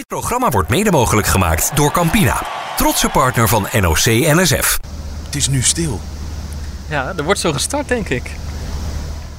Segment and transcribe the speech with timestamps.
[0.00, 2.42] Dit programma wordt mede mogelijk gemaakt door Campina,
[2.76, 4.78] trotse partner van NOC NSF.
[5.24, 6.00] Het is nu stil.
[6.88, 8.30] Ja, er wordt zo gestart, denk ik.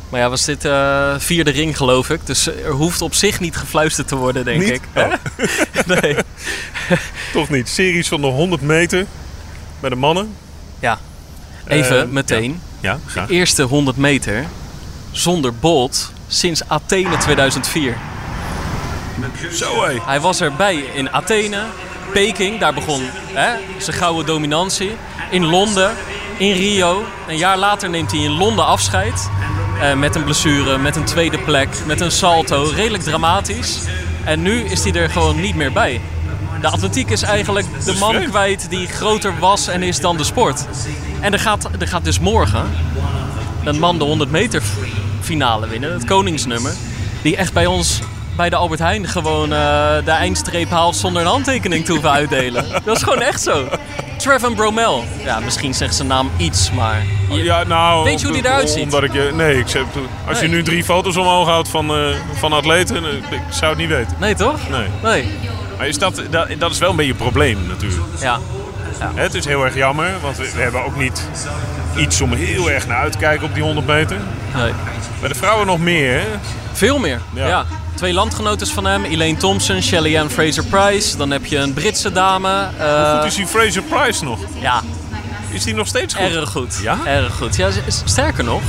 [0.10, 2.26] Maar ja, was dit eh, vierde ring, geloof ik.
[2.26, 4.70] Dus er hoeft op zich niet gefluisterd te worden, denk Niet?
[4.70, 4.82] ik.
[4.96, 5.14] Oh.
[6.02, 6.16] nee.
[7.34, 7.70] Toch niet.
[7.70, 9.06] Series van de 100 meter
[9.80, 10.36] bij de mannen.
[10.80, 11.00] Ja.
[11.68, 12.62] Even Eh, meteen.
[12.80, 13.28] Ja, graag.
[13.28, 14.46] De eerste 100 meter
[15.12, 17.98] zonder Bolt sinds Athene 2004.
[19.54, 20.00] Zo hé.
[20.06, 21.60] Hij was erbij in Athene,
[22.14, 23.02] Peking, daar begon
[23.34, 24.92] hè, zijn gouden dominantie.
[25.30, 25.92] In Londen,
[26.38, 27.04] in Rio.
[27.28, 29.30] Een jaar later neemt hij in Londen afscheid.
[29.82, 32.72] eh, met een blessure, met een tweede plek, met een salto.
[32.76, 33.78] Redelijk dramatisch.
[34.24, 36.02] En nu is hij er gewoon niet meer bij.
[36.62, 40.66] De atletiek is eigenlijk de man kwijt die groter was en is dan de sport.
[41.20, 42.70] En er gaat, er gaat dus morgen
[43.64, 44.62] een man de 100 meter
[45.22, 46.74] finale winnen, het koningsnummer.
[47.22, 48.00] Die echt bij ons
[48.42, 52.66] bij de Albert Heijn gewoon eh, de eindstreep haalt zonder een handtekening te hoeven uitdelen.
[52.86, 53.68] Dat is gewoon echt zo.
[54.18, 55.04] Trevor Bromel.
[55.24, 57.04] Ja, misschien zegt zijn naam iets, maar...
[57.30, 58.84] Ja, nou, Weet je hoe die eruit ziet?
[58.84, 59.84] Omdat ik je, nee, ik zeg,
[60.28, 63.80] als je nu drie foto's omhoog houdt van, eh, van atleten, eh, ik zou het
[63.80, 64.16] niet weten.
[64.20, 64.70] Nee, toch?
[64.70, 64.88] Nee.
[65.04, 65.38] Nee.
[65.78, 68.02] Maar is dat, dat, dat is wel een beetje een probleem natuurlijk.
[68.20, 68.40] Ja.
[68.98, 71.28] Hè, Het is heel erg jammer, want we, we hebben ook niet
[71.98, 74.18] iets om heel erg naar uit te kijken op die 100 meter.
[74.56, 74.72] Nee.
[75.20, 76.26] Bij de vrouwen nog meer, hè?
[76.72, 77.22] Veel meer.
[77.34, 77.48] Ja.
[77.48, 77.66] Ja.
[78.02, 81.18] Twee landgenotes van hem, Elaine Thompson, Shelly Ann Fraser-Price.
[81.18, 82.68] Dan heb je een Britse dame.
[82.78, 84.40] eh, Goed is die Fraser Price nog?
[84.60, 84.82] ja,
[85.50, 86.24] Is die nog steeds goed?
[86.36, 86.80] Erg goed.
[86.82, 86.98] Ja?
[87.06, 87.56] Erg goed.
[87.56, 87.70] Ja,
[88.06, 88.62] sterker nog,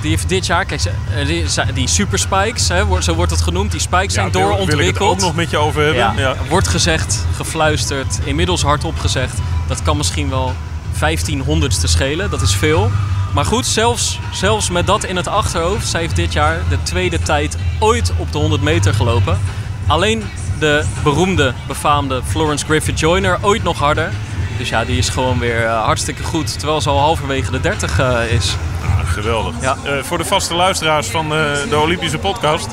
[0.00, 3.70] die heeft dit jaar, kijk, eh, die, die super spikes, hè, zo wordt het genoemd,
[3.70, 5.10] die spikes zijn Ja, wil- Wil ik het doorontwikkeld.
[5.12, 6.02] ook nog met je over hebben?
[6.02, 6.34] ja, Ja.
[6.48, 9.38] Wordt gezegd, gefluisterd, inmiddels hardop gezegd,
[9.68, 10.54] dat kan misschien wel
[10.92, 12.90] 15 honderdste schelen, dat is veel.
[13.36, 17.18] Maar goed, zelfs, zelfs met dat in het achterhoofd, zij heeft dit jaar de tweede
[17.18, 19.38] tijd ooit op de 100 meter gelopen.
[19.86, 20.22] Alleen
[20.58, 24.12] de beroemde, befaamde Florence Griffith Joyner ooit nog harder.
[24.58, 27.98] Dus ja, die is gewoon weer eh, hartstikke goed, terwijl ze al halverwege de 30
[27.98, 28.56] eh, is.
[28.82, 29.54] Ah, geweldig.
[29.60, 29.76] Ja.
[29.84, 31.28] Eh, voor de vaste luisteraars van
[31.68, 32.68] de Olympische podcast.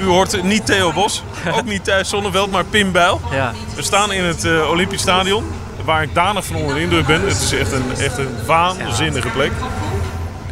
[0.00, 1.22] U hoort niet Theo Bos,
[1.56, 3.20] ook niet Thijs Zonneveld, maar Pim Bijl.
[3.30, 5.44] Ja, We staan in het Olympisch Stadion,
[5.84, 7.28] waar ik danig van onder de indruk ben.
[7.28, 9.52] Het is echt een, echt een waanzinnige plek.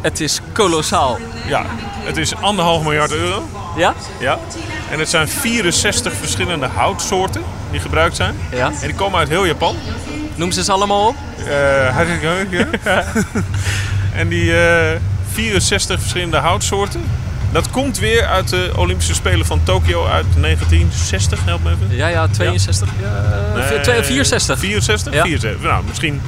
[0.01, 1.17] Het is kolossaal.
[1.47, 1.65] Ja,
[2.03, 3.49] het is anderhalf miljard euro.
[3.77, 3.93] Ja?
[4.19, 4.37] Ja.
[4.91, 7.41] En het zijn 64 verschillende houtsoorten
[7.71, 8.35] die gebruikt zijn.
[8.51, 8.65] Ja.
[8.67, 9.75] En die komen uit heel Japan.
[10.35, 11.15] Noem ze eens allemaal op.
[11.37, 12.09] Eh,
[12.83, 13.03] ja.
[14.19, 14.99] en die eh,
[15.31, 17.01] 64 verschillende houtsoorten,
[17.51, 21.95] dat komt weer uit de Olympische Spelen van Tokio uit 1960, help me even.
[21.95, 22.89] Ja, ja, 62.
[23.01, 24.59] Ja, Nee, eh, twee- 64.
[24.59, 25.13] 64?
[25.13, 25.21] Ja.
[25.21, 25.61] 64.
[25.61, 26.21] Nou, misschien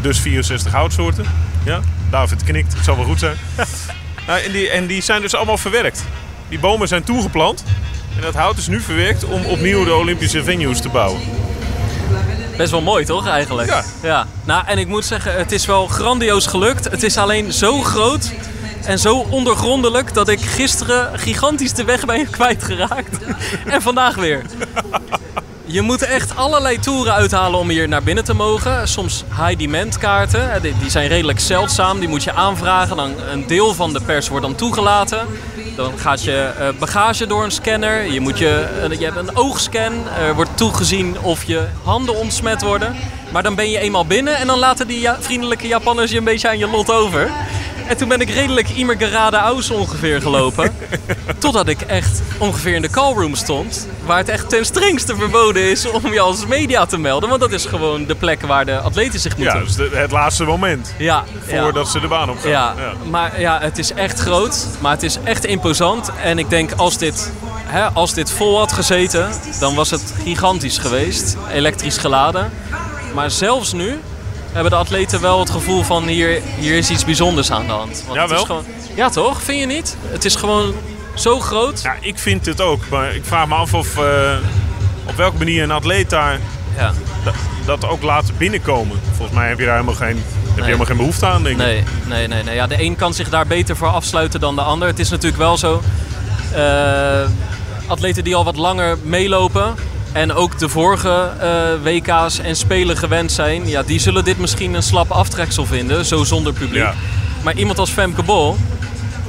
[0.00, 1.24] dus 64 houtsoorten.
[1.68, 1.80] Ja,
[2.10, 3.36] David knikt, het zal wel goed zijn.
[4.26, 6.04] nou, en, die, en die zijn dus allemaal verwerkt.
[6.48, 7.64] Die bomen zijn toegeplant.
[8.16, 11.20] En dat hout is nu verwerkt om opnieuw de Olympische venues te bouwen.
[12.56, 13.68] Best wel mooi, toch, eigenlijk?
[13.68, 13.84] Ja.
[14.02, 14.26] ja.
[14.44, 16.84] Nou, en ik moet zeggen, het is wel grandioos gelukt.
[16.84, 18.32] Het is alleen zo groot
[18.84, 23.18] en zo ondergrondelijk dat ik gisteren gigantisch de weg ben kwijtgeraakt.
[23.74, 24.42] en vandaag weer.
[25.70, 28.88] Je moet echt allerlei toeren uithalen om hier naar binnen te mogen.
[28.88, 30.62] Soms high-demand kaarten.
[30.62, 31.98] Die, zijn redelijk zeldzaam.
[31.98, 32.96] Die moet je aanvragen.
[32.96, 35.26] Dan een deel van de pers wordt dan toegelaten.
[35.76, 38.12] Dan gaat je eh, bagage door een scanner.
[38.12, 40.08] Je, moet je, eh, je hebt een oogscan.
[40.08, 42.96] Er wordt toegezien of je handen ontsmet worden.
[43.32, 46.48] Maar dan ben je eenmaal binnen en dan laten die vriendelijke Japanners je een beetje
[46.48, 47.30] aan je lot over.
[47.88, 50.74] En toen ben ik redelijk immer gerade aus ongeveer gelopen.
[51.38, 53.86] Totdat ik echt ongeveer in de callroom stond.
[54.06, 57.28] Waar het echt ten strengste verboden is om je als media te melden.
[57.28, 59.58] Want dat is gewoon de plek waar de atleten zich moeten...
[59.58, 61.62] Ja, dus de- het laatste moment ja, ja.
[61.62, 62.50] voordat ze de baan op gaan.
[62.50, 62.74] Ja,
[63.10, 64.66] maar ja, het is echt groot.
[64.80, 66.10] Maar het is echt imposant.
[66.22, 67.32] En ik denk als dit,
[67.66, 71.36] hè, als dit vol had gezeten, dan was het gigantisch geweest.
[71.52, 72.50] Elektrisch geladen.
[73.14, 74.00] Maar zelfs nu
[74.52, 78.02] hebben de atleten wel het gevoel van hier, hier is iets bijzonders aan de hand.
[78.06, 78.38] Want het Jawel.
[78.40, 78.64] is gewoon,
[78.94, 79.42] ja toch?
[79.42, 79.96] Vind je niet?
[80.02, 80.74] Het is gewoon
[81.14, 81.82] zo groot.
[81.82, 82.80] Ja, ik vind het ook.
[82.90, 84.36] Maar ik vraag me af of eh,
[85.04, 86.38] op welke manier een atleet daar
[86.76, 86.92] Ja.
[87.24, 87.34] dat,
[87.66, 89.00] dat ook laat binnenkomen.
[89.16, 90.16] Volgens mij heb je daar helemaal geen,
[90.46, 91.66] heb je helemaal geen behoefte aan, denk ik.
[91.66, 92.42] Nee, nee, nee.
[92.42, 92.54] nee.
[92.54, 94.88] Ja, de een kan zich daar beter voor afsluiten dan de ander.
[94.88, 95.82] Het is natuurlijk wel zo.
[96.54, 97.20] eh,
[97.86, 99.74] atleten die al wat langer meelopen.
[100.18, 103.68] En ook de vorige eh, WK's en Spelen gewend zijn.
[103.68, 106.04] Ja, die zullen dit misschien een slap aftreksel vinden.
[106.04, 106.82] Zo zonder publiek.
[106.82, 106.94] Ja.
[107.42, 108.56] Maar iemand als Femke Bol.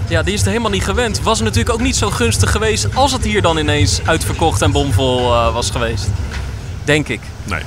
[0.08, 1.22] Ja, die is het helemaal niet gewend.
[1.22, 5.34] Was natuurlijk ook niet zo gunstig geweest als het hier dan ineens uitverkocht en bomvol
[5.34, 6.08] eh, was geweest.
[6.84, 7.22] Denk ik.
[7.44, 7.62] Nee.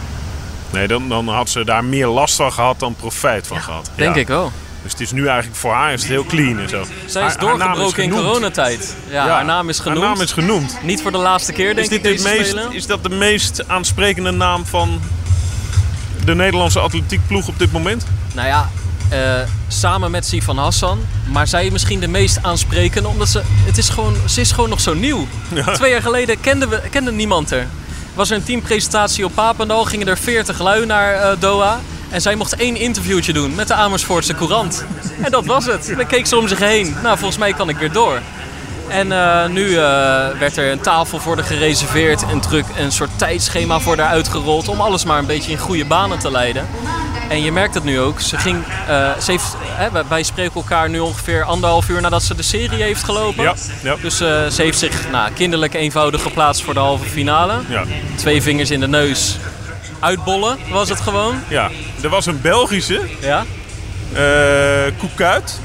[0.70, 3.90] Nee, dan, dan had ze daar meer last van gehad dan profijt van gehad.
[3.94, 4.20] Denk Ja.
[4.20, 4.52] ik wel.
[4.82, 6.84] Dus het is nu eigenlijk voor haar is het heel clean en zo.
[7.06, 8.96] Zij is doorgebroken in coronatijd.
[9.10, 10.00] Ja, Ja, haar naam is genoemd.
[10.00, 10.78] Haar naam is genoemd.
[10.82, 12.72] Niet voor de laatste keer, denk Is, dit ik, deze meest, spelen.
[12.72, 15.00] is dat de meest aansprekende naam van
[16.24, 18.06] de Nederlandse atletiekploeg op dit moment?
[18.34, 18.70] Nou ja,
[19.08, 20.98] eh, samen met Sivan Hassan.
[21.26, 24.80] Maar zij misschien de meest aansprekende, omdat ze, het is gewoon, ze is gewoon nog
[24.80, 25.26] zo nieuw.
[25.74, 27.66] Twee jaar geleden kende, we, kende niemand er.
[28.14, 31.80] Was er een teampresentatie op Papendal, gingen er 40 lui naar eh, Doha.
[32.12, 34.84] En zij mocht één interviewtje doen met de Amersfoortse Courant.
[35.22, 35.92] En dat was het.
[35.96, 36.96] Dan keek ze om zich heen.
[37.02, 38.20] Nou, volgens mij kan ik weer door.
[38.88, 39.78] En eh, nu eh,
[40.38, 44.68] werd er een tafel voor haar gereserveerd, een, druk, een soort tijdschema voor haar uitgerold
[44.68, 46.66] om alles maar een beetje in goede banen te leiden.
[47.28, 48.20] En je merkt het nu ook.
[48.20, 52.34] Ze ging, eh, ze heeft, hè, wij- spreken elkaar nu ongeveer anderhalf uur nadat ze
[52.34, 53.42] de serie heeft gelopen.
[53.44, 53.96] Ja, ja.
[54.02, 57.54] Dus ze heeft zich nou, kinderlijk eenvoudig geplaatst voor de halve finale.
[57.68, 57.84] Ja.
[58.16, 59.36] Twee vingers in de neus.
[60.02, 61.40] Uitbollen was het gewoon.
[61.48, 61.70] ja.
[62.02, 63.44] Er was een Belgische, Ja.
[64.12, 65.60] eh Koekuit.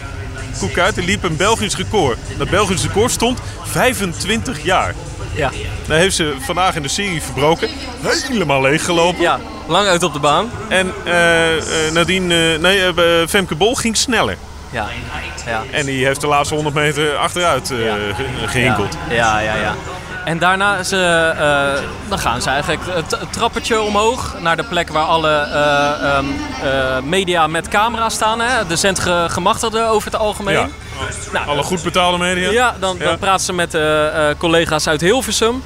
[0.59, 2.17] Koekuit, die liep een Belgisch record.
[2.37, 4.93] Dat Belgisch record stond 25 jaar.
[5.35, 5.51] Ja.
[5.87, 7.69] Daar heeft ze vandaag in de serie verbroken.
[8.01, 9.21] Helemaal leeggelopen.
[9.21, 10.49] ja, lang uit op de baan.
[10.69, 11.55] En eh,
[11.87, 12.27] eh, nadien,
[12.61, 12.93] nee,
[13.27, 14.37] Femke Bol ging sneller.
[14.71, 14.87] Ja.
[15.45, 15.63] ja.
[15.71, 17.95] En die heeft de laatste 100 meter achteruit Ja.
[18.15, 18.97] ge- gehinkeld.
[19.09, 19.75] Ja, ja, ja.
[20.27, 20.97] En daarna ze,
[21.37, 26.25] eh, dan gaan ze eigenlijk het trappetje omhoog naar de plek waar alle eh, ehm,
[26.63, 28.39] eh, media met camera staan.
[28.39, 28.67] Hè?
[28.67, 30.53] De zendgemachtigden over het algemeen.
[30.53, 30.67] Ja.
[31.33, 32.51] Nou, Alle goed betaalde media.
[32.51, 33.03] ja, dan, Ja.
[33.05, 35.63] dan praat ze met eh, eh, collega's uit Hilversum.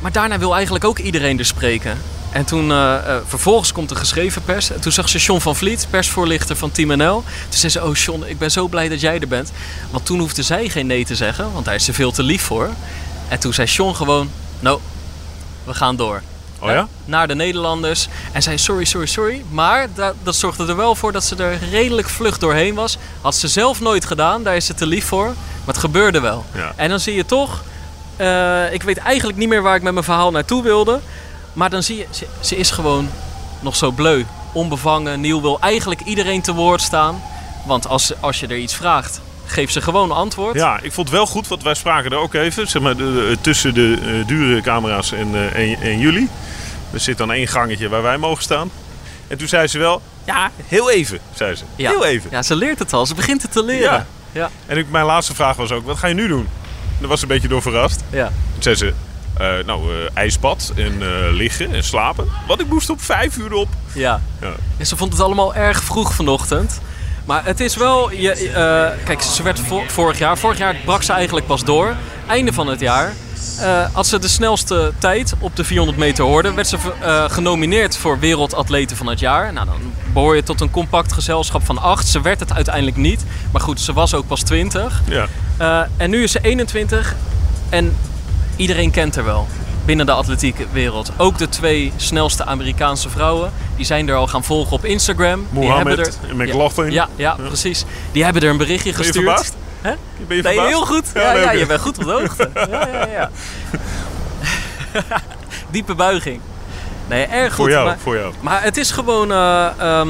[0.00, 1.98] Maar daarna wil eigenlijk ook iedereen er spreken.
[2.32, 4.70] En toen, eh, eh, vervolgens komt de geschreven pers.
[4.70, 7.24] En toen zag ze John van Vliet, persvoorlichter van Team NL.
[7.48, 9.52] Toen zei ze, oh John, ik ben zo blij dat jij er bent.
[9.90, 12.42] Want toen hoefde zij geen nee te zeggen, want daar is ze veel te lief
[12.42, 12.70] voor.
[13.28, 14.30] En toen zei John gewoon,
[14.60, 14.80] nou,
[15.64, 16.22] we gaan door.
[16.60, 16.88] Oh ja?
[17.04, 18.08] Naar de Nederlanders.
[18.32, 19.44] En zei sorry, sorry, sorry.
[19.50, 22.98] Maar dat, dat zorgde er wel voor dat ze er redelijk vlug doorheen was.
[23.20, 25.26] Had ze zelf nooit gedaan, daar is ze te lief voor.
[25.26, 26.44] Maar het gebeurde wel.
[26.54, 26.72] Ja.
[26.76, 27.62] En dan zie je toch...
[28.16, 31.00] eh, ik weet eigenlijk niet meer waar ik met mijn verhaal naartoe wilde.
[31.52, 33.10] Maar dan zie je, ze, ze is gewoon
[33.60, 34.24] nog zo bleu.
[34.52, 37.22] Onbevangen, nieuw, wil eigenlijk iedereen te woord staan.
[37.66, 40.54] Want als, als je er iets vraagt, geef ze gewoon antwoord.
[40.54, 43.36] Ja, ik vond het wel goed, want wij spraken er ook even zeg maar, de-
[43.40, 46.28] tussen de eh, dure camera's en, eh, en, en jullie.
[46.92, 48.70] Er zit dan één gangetje waar wij mogen staan.
[49.28, 51.64] En toen zei ze wel, ja, heel even, zei ze.
[51.76, 51.90] Ja.
[51.90, 52.30] Heel even.
[52.30, 53.06] Ja, ze leert het al.
[53.06, 53.82] Ze begint het te leren.
[53.92, 54.06] Ja.
[54.32, 54.50] Ja.
[54.66, 56.48] En ik, mijn laatste vraag was ook, wat ga je nu doen?
[56.98, 58.02] Daar was ze een beetje door verrast.
[58.10, 58.26] ja.
[58.52, 58.92] Toen zei ze,
[59.38, 62.28] eh, nou, eh, ijsbad en eh, liggen en slapen.
[62.46, 63.68] Want ik moest op vijf uur op.
[63.92, 64.20] Ja.
[64.40, 64.52] Ja.
[64.76, 66.80] Ja, ze vond het allemaal erg vroeg vanochtend.
[67.28, 68.12] Maar het is wel...
[68.12, 70.38] Je, eh, kijk, ze werd vo- vorig jaar...
[70.38, 71.94] Vorig jaar brak ze eigenlijk pas door.
[72.26, 73.12] Einde van het jaar...
[73.60, 76.54] eh, had ze de snelste tijd op de 400 meter hoorde.
[76.54, 79.52] Werd ze eh, genomineerd voor Wereldatleten van het jaar.
[79.52, 82.06] Nou, dan behoor je tot een compact gezelschap van acht.
[82.06, 83.24] Ze werd het uiteindelijk niet.
[83.52, 85.02] Maar goed, ze was ook pas 20.
[85.58, 85.88] Ja.
[85.96, 87.14] En nu is ze 21
[87.68, 87.96] en
[88.56, 89.46] iedereen kent haar wel
[89.88, 91.10] binnen de atletieke wereld.
[91.16, 95.46] Ook de twee snelste Amerikaanse vrouwen, die zijn er al gaan volgen op Instagram.
[95.50, 96.90] Die Mohammed hebben er- en McLaughlin.
[96.92, 97.84] Ja, ja, precies.
[98.12, 99.24] Die hebben er een berichtje Ben je gestuurd.
[99.24, 99.56] verbaasd?
[99.80, 99.90] Hè?
[100.26, 100.68] Ben je Nee, verbaasd?
[100.68, 101.04] heel goed.
[101.14, 102.50] Ja, Ja, je bent goed op de hoogte.
[102.70, 103.30] Ja, ja, ja.
[105.70, 106.40] Diepe buiging.
[107.08, 107.54] Nee, erg goed.
[107.54, 108.32] Voor jou, maar- voor jou.
[108.40, 110.08] maar het is gewoon, eh, ehm,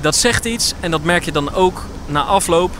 [0.00, 2.70] dat zegt iets en dat merk je dan ook na afloop.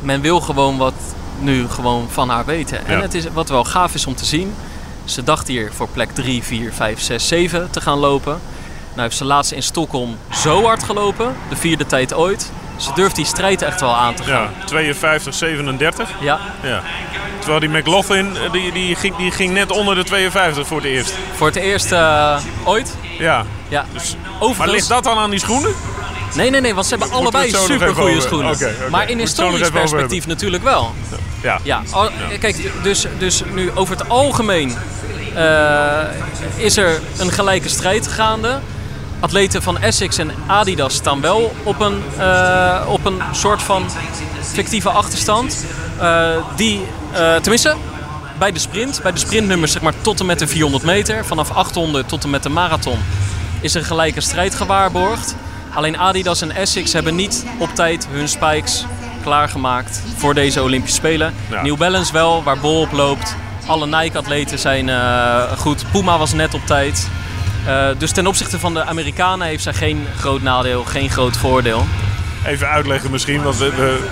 [0.00, 0.94] Men wil gewoon wat
[1.38, 2.86] nu gewoon van haar weten.
[2.86, 3.02] En Ja.
[3.02, 4.54] het is, wat wel gaaf is om te zien.
[5.08, 8.40] Ze dacht hier voor plek 3, 4, 5, 6, 7 te gaan lopen.
[8.88, 11.36] Nou heeft ze laatst in Stockholm zo hard gelopen.
[11.48, 12.50] De vierde tijd ooit.
[12.76, 14.42] Ze durft die strijd echt wel aan te gaan.
[14.58, 16.08] Ja, 52, 37.
[16.20, 16.82] Ja, Ja.
[17.38, 20.86] Terwijl die McLaughlin, eh, die, die, ging, die ging net onder de 52 voor het
[20.86, 21.14] eerst.
[21.34, 22.96] voor het eerst eh, ooit.
[23.18, 23.44] Ja.
[23.68, 23.84] Ja.
[23.92, 25.74] Dus, Overigens, maar ligt dat dan aan die schoenen?
[26.34, 28.56] Nee, nee, nee, want ze hebben allebei super goede schoenen.
[28.90, 30.92] Maar in historisch perspectief natuurlijk wel.
[31.10, 31.16] Ja.
[31.62, 34.76] Ja, al- kijk, dus, dus nu over het algemeen
[35.34, 36.00] eh,
[36.56, 38.58] is er een gelijke strijd gaande.
[39.20, 43.84] Atleten van Essex en Adidas staan wel op een, eh, op een soort van
[44.40, 45.64] fictieve achterstand.
[45.98, 46.80] Eh, die,
[47.12, 47.74] tenminste,
[48.38, 51.50] bij de sprint, bij de sprintnummers zeg maar tot en met de 400 meter, vanaf
[51.50, 52.98] 800 tot en met de marathon,
[53.60, 55.34] is er gelijke strijd gewaarborgd.
[55.74, 58.84] Alleen Adidas en Essex hebben niet op tijd hun spikes
[59.28, 61.34] klaargemaakt voor deze Olympische Spelen.
[61.50, 61.62] Ja.
[61.62, 63.36] New Balance wel, waar Bol op loopt.
[63.66, 65.84] Alle Nike-atleten zijn eh, goed.
[65.92, 67.08] Puma was net op tijd.
[67.66, 71.86] Eh, dus ten opzichte van de Amerikanen heeft zij geen groot nadeel, geen groot voordeel.
[72.46, 74.08] Even uitleggen misschien, want we, we,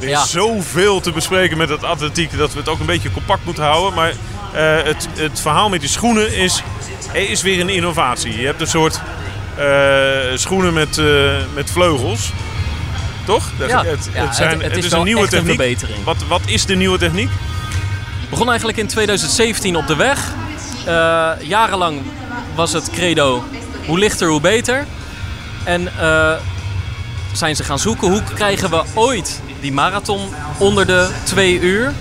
[0.00, 0.24] er is Ja.
[0.24, 3.94] zoveel te bespreken met het atletiek dat we het ook een beetje compact moeten houden.
[3.94, 4.08] Maar
[4.52, 6.62] eh, het, het verhaal met die schoenen is,
[7.12, 8.40] is weer een innovatie.
[8.40, 9.00] Je hebt een soort
[10.34, 11.00] schoenen met,
[11.54, 12.32] met vleugels.
[13.28, 13.50] Toch?
[13.68, 13.84] Ja.
[13.84, 15.48] het, Ja, het, zijn, het- het, het is een nieuwe een techniek.
[15.56, 16.04] verbetering.
[16.04, 17.30] Wat, wat is de nieuwe techniek?
[18.30, 20.32] Begon eigenlijk in 2017 op de weg.
[20.86, 22.00] Eh, jarenlang
[22.54, 23.44] was het credo
[23.86, 24.86] hoe lichter hoe beter.
[25.64, 26.32] En eh,
[27.32, 31.92] zijn ze gaan zoeken hoe krijgen we ooit die marathon onder de twee uur.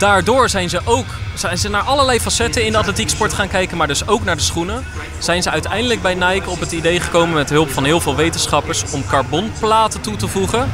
[0.00, 3.86] Daardoor zijn ze ook zijn ze naar allerlei facetten in de atletieksport gaan kijken, maar
[3.86, 4.84] dus ook naar de schoenen.
[5.18, 8.84] Zijn ze uiteindelijk bij Nike op het idee gekomen met hulp van heel veel wetenschappers
[8.90, 10.70] om carbonplaten toe te voegen.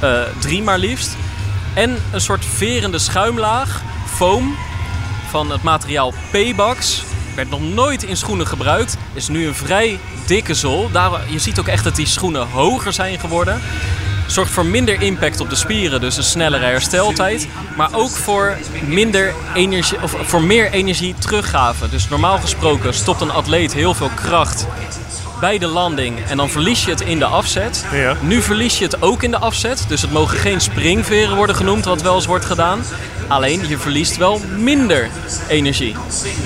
[0.00, 1.16] Eh, drie maar liefst.
[1.74, 4.56] En een soort verende schuimlaag, foam,
[5.30, 7.02] van het materiaal P-Bax.
[7.34, 8.96] Werd nog nooit in schoenen gebruikt.
[9.12, 10.90] Is nu een vrij dikke zool.
[10.90, 13.60] Daar, je ziet ook echt dat die schoenen hoger zijn geworden.
[14.26, 17.48] Zorgt voor minder impact op de spieren, dus een snellere hersteltijd.
[17.76, 18.56] Maar ook voor,
[18.86, 21.88] minder energie, of voor meer energie teruggave.
[21.88, 24.66] Dus normaal gesproken stopt een atleet heel veel kracht
[25.40, 27.84] bij de landing en dan verlies je het in de afzet.
[27.92, 28.16] Ja.
[28.20, 29.84] Nu verlies je het ook in de afzet.
[29.88, 32.80] Dus het mogen geen springveren worden genoemd, wat wel eens wordt gedaan.
[33.28, 35.08] Alleen je verliest wel minder
[35.48, 35.96] energie.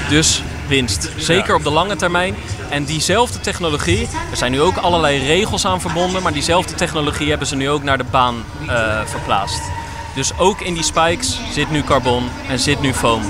[0.09, 1.09] Dus winst.
[1.17, 2.37] Zeker op de lange termijn.
[2.69, 7.47] En diezelfde technologie, er zijn nu ook allerlei regels aan verbonden, maar diezelfde technologie hebben
[7.47, 9.61] ze nu ook naar de baan eh, verplaatst.
[10.15, 13.23] Dus ook in die spikes zit nu carbon en zit nu foam.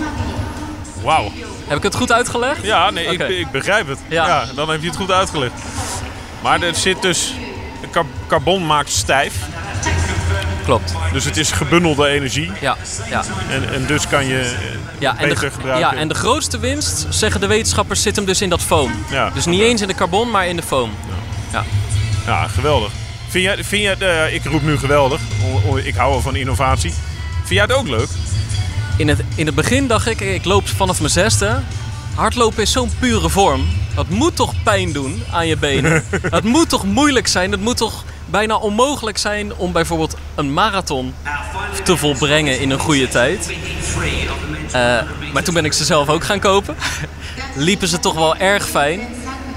[1.02, 1.30] Wauw.
[1.66, 2.62] Heb ik het goed uitgelegd?
[2.62, 3.98] Ja, nee, ik, ik begrijp het.
[4.08, 4.26] Ja.
[4.26, 4.44] Ja.
[4.54, 5.52] dan heb je het goed uitgelegd.
[6.42, 7.32] Maar er zit dus...
[7.90, 9.34] car- Carbon maakt stijf.
[10.70, 10.94] Klopt.
[11.12, 12.50] Dus het is gebundelde energie.
[12.60, 12.76] Ja,
[13.08, 13.24] ja.
[13.50, 14.50] En, en dus kan je eh,
[14.98, 15.90] Ja en, beter de, gebruiken.
[15.90, 18.92] ja, en de grootste winst, zeggen de wetenschappers, zit hem dus in dat foam.
[19.10, 19.30] Ja.
[19.30, 20.90] Dus niet eens in de carbon, maar in de foam.
[21.52, 21.64] Ja.
[22.26, 22.90] Ja, geweldig.
[23.28, 23.96] Vind jij, vind jij
[24.26, 25.20] eh, ik roep nu geweldig.
[25.44, 26.92] O- o- Ik hou van innovatie.
[27.36, 28.08] Vind jij het ook leuk?
[28.96, 31.60] In, het, in het begin dacht ik, ik loop vanaf mijn zesde.
[32.14, 33.66] Hardlopen is zo'n pure vorm.
[33.94, 36.04] Dat moet toch pijn doen aan je benen?
[36.30, 37.50] Het moet toch moeilijk zijn?
[37.50, 41.14] Het moet toch bijna onmogelijk zijn om bijvoorbeeld een marathon
[41.84, 43.54] te volbrengen in een goede tijd?
[44.72, 44.98] Eh,
[45.32, 46.76] maar toen ben ik ze zelf ook gaan kopen.
[47.56, 49.00] Liepen ze toch wel erg fijn.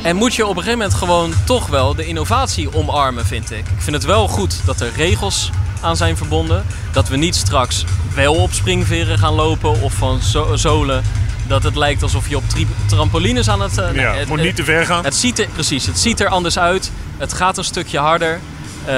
[0.02, 3.58] En moet je op een gegeven moment gewoon toch wel de innovatie omarmen, vind ik.
[3.60, 5.50] Ik vind het wel goed dat er regels
[5.82, 6.66] aan zijn verbonden.
[6.92, 11.04] Dat we niet straks wel op springveren gaan lopen of van zo- zolen.
[11.48, 12.44] Dat het lijkt alsof je op
[12.86, 13.76] trampolines aan het...
[13.76, 15.04] nee, Ja, het- moet niet te ver gaan.
[15.04, 16.92] het ziet er, precies, het ziet er anders uit.
[17.18, 18.40] Het gaat een stukje harder.
[18.86, 18.96] Eh,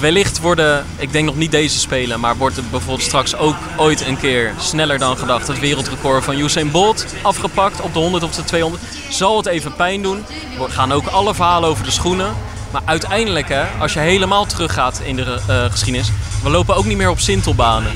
[0.00, 4.06] wellicht worden, ik denk nog niet deze spelen, maar wordt het bijvoorbeeld straks ook ooit
[4.06, 8.34] een keer sneller dan gedacht het wereldrecord van Usain Bolt afgepakt op de 100 of
[8.34, 8.82] de 200.
[9.08, 10.24] Zal het even pijn doen?
[10.58, 12.34] We gaan ook alle verhalen over de schoenen.
[12.70, 16.10] Maar uiteindelijk, hè, als je helemaal teruggaat in de eh, geschiedenis,
[16.42, 17.92] we lopen ook niet meer op sintelbanen.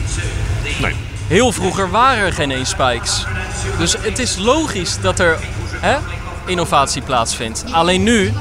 [0.80, 0.94] Nee.
[1.26, 3.24] Heel vroeger waren er geen eens spikes.
[3.78, 5.38] Dus het is logisch dat er
[5.80, 5.96] hè,
[6.46, 7.64] innovatie plaatsvindt.
[7.70, 8.32] Alleen nu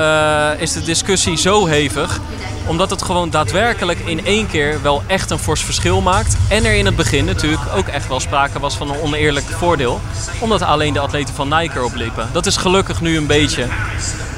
[0.00, 2.20] eh, is de discussie zo hevig
[2.66, 6.36] omdat het gewoon daadwerkelijk in één keer wel echt een fors verschil maakt.
[6.48, 10.00] En er in het begin natuurlijk ook echt wel sprake was van een oneerlijk voordeel.
[10.40, 12.28] Omdat alleen de atleten van Nike erop liepen.
[12.32, 13.66] Dat is gelukkig nu een beetje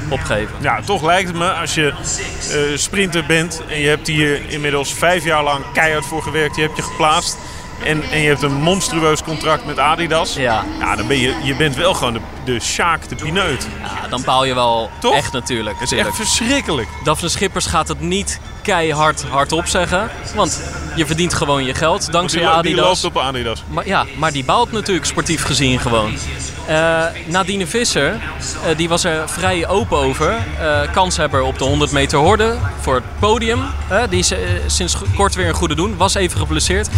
[0.09, 0.54] opgegeven.
[0.61, 1.92] Ja, toch lijkt het me als je
[2.50, 6.57] eh, sprinter bent en je hebt hier inmiddels vijf jaar lang keihard voor gewerkt.
[6.57, 7.37] Je hebt je geplaatst
[7.85, 10.35] en, en je hebt een monstrueus contract met Adidas.
[10.35, 10.65] Ja.
[10.81, 13.67] Ja, dan ben je, je bent wel gewoon de, de Sjaak, de pineut.
[13.83, 15.15] Ja, dan baal je wel Toch?
[15.15, 15.79] echt natuurlijk.
[15.81, 16.89] Het is echt verschrikkelijk.
[17.05, 20.11] Daphne Schippers gaat het niet keihard hardop zeggen.
[20.35, 20.62] Want
[20.97, 22.85] je verdient gewoon je geld Die, dankzij die Adidas.
[23.03, 23.62] loopt op Adidas.
[23.69, 26.12] Maar, ja, maar die baalt natuurlijk sportief gezien gewoon.
[26.67, 30.37] Eh, Nadine Visser, eh, die was er vrij open over.
[30.61, 33.61] Eh kanshebber op de 100 meter horde voor het podium.
[34.11, 34.33] Die is
[34.67, 35.97] sinds kort weer een goede doen.
[35.97, 36.89] Was even geblesseerd.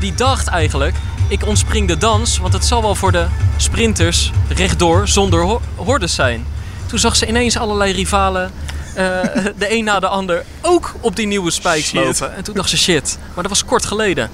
[0.00, 0.94] Die dacht eigenlijk,
[1.28, 3.26] ik ontspring de dans, want het zal wel voor de
[3.56, 6.46] sprinters rechtdoor zonder ho- hordes zijn.
[6.86, 8.50] Toen zag ze ineens allerlei rivalen,
[8.94, 9.04] eh,
[9.58, 12.36] de een na de ander, ook op die nieuwe spikes lopen.
[12.36, 14.30] En toen dacht ze, shit, maar dat was kort geleden.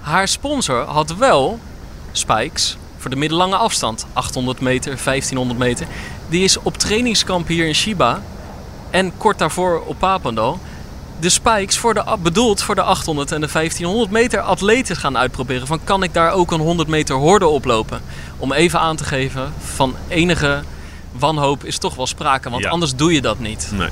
[0.00, 1.58] Haar sponsor had wel
[2.12, 4.06] spikes voor de middellange afstand.
[4.12, 5.86] 800 meter, 1500 meter.
[6.28, 8.22] Die is op trainingskamp hier in Shiba
[8.90, 10.60] en kort daarvoor op Papendal
[11.22, 15.66] de spikes voor de, bedoeld voor de 800 en de 1500 meter atleten gaan uitproberen.
[15.66, 18.00] Van kan ik daar ook een 100 meter horde oplopen?
[18.38, 20.62] Om even aan te geven van enige
[21.12, 22.50] wanhoop is toch wel sprake.
[22.50, 22.70] Want Ja.
[22.70, 23.70] anders doe je dat niet.
[23.74, 23.88] Nee.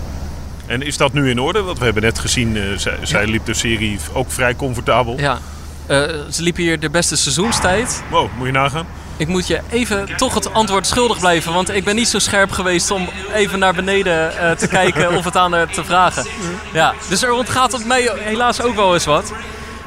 [0.66, 1.62] En is dat nu in orde?
[1.62, 5.18] Want we hebben net gezien, eh, zij, zij liep de serie ook vrij comfortabel.
[5.18, 5.38] Ja.
[5.86, 5.98] Eh,
[6.30, 8.02] ze liepen hier de beste seizoenstijd.
[8.10, 8.86] Wow, moet je nagaan.
[9.20, 11.52] Ik moet je even toch het antwoord schuldig blijven.
[11.52, 15.24] Want ik ben niet zo scherp geweest om even naar beneden eh, te kijken of
[15.24, 16.26] het aan haar te vragen.
[16.72, 19.32] Ja, dus er ontgaat op mij helaas ook wel eens wat.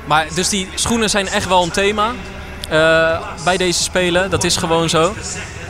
[0.05, 2.11] Maar dus die schoenen zijn echt wel een thema.
[2.69, 4.29] eh, bij deze Spelen.
[4.29, 5.13] Dat is gewoon zo.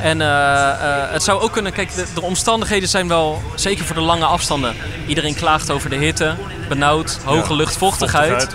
[0.02, 0.72] En eh,
[1.12, 1.74] het zou ook kunnen...
[1.74, 3.42] Kijk, de, de omstandigheden zijn wel...
[3.56, 4.76] Zeker voor de lange afstanden.
[5.08, 6.36] Iedereen klaagt over de hitte.
[6.70, 7.20] Benauwd.
[7.24, 8.48] Hoge Ja, luchtvochtigheid.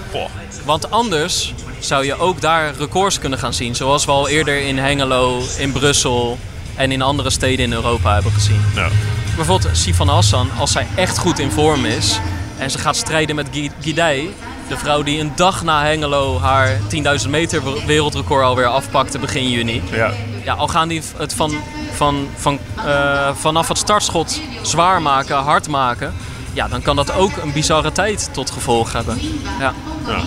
[0.65, 3.75] Want anders zou je ook daar records kunnen gaan zien.
[3.75, 6.39] Zoals we al eerder in Hengelo, in Brussel
[6.77, 8.61] en in andere steden in Europa hebben gezien.
[8.75, 8.89] Ja.
[9.37, 12.21] Bijvoorbeeld Sifan Hassan, als zij echt goed in vorm is
[12.59, 13.49] en ze gaat strijden met
[13.81, 14.35] Guidei,
[14.69, 16.79] de vrouw die een dag na Hengelo haar
[17.25, 19.83] 10.000 meter wereldrecord alweer afpakte begin juni.
[19.91, 20.13] Ja.
[20.45, 21.55] Ja, al gaan die het van,
[21.93, 26.15] van, van, eh, vanaf het startschot zwaar maken, hard maken,
[26.53, 29.19] ja, dan kan dat ook een bizarre tijd tot gevolg hebben.
[29.59, 29.73] Ja.
[30.07, 30.21] Ja.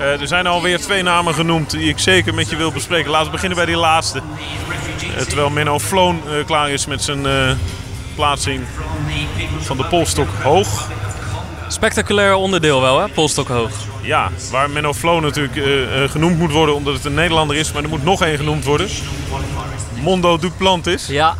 [0.00, 3.10] Eh, er zijn alweer twee namen genoemd die ik zeker met je wil bespreken.
[3.10, 4.20] Laten we beginnen bij die laatste.
[5.16, 7.26] Eh, terwijl Menno Floon eh, klaar is met zijn
[8.14, 8.62] plaatsing
[9.60, 10.88] van de polstok hoog.
[11.68, 13.08] Spectaculair onderdeel wel, hè?
[13.08, 13.70] Polstok hoog.
[14.02, 15.58] Ja, waar Menno Floon natuurlijk
[16.10, 17.72] genoemd moet worden omdat het een Nederlander is.
[17.72, 18.88] Maar er moet nog één genoemd worden.
[20.02, 21.06] Mondo Duplantis.
[21.06, 21.34] Ja,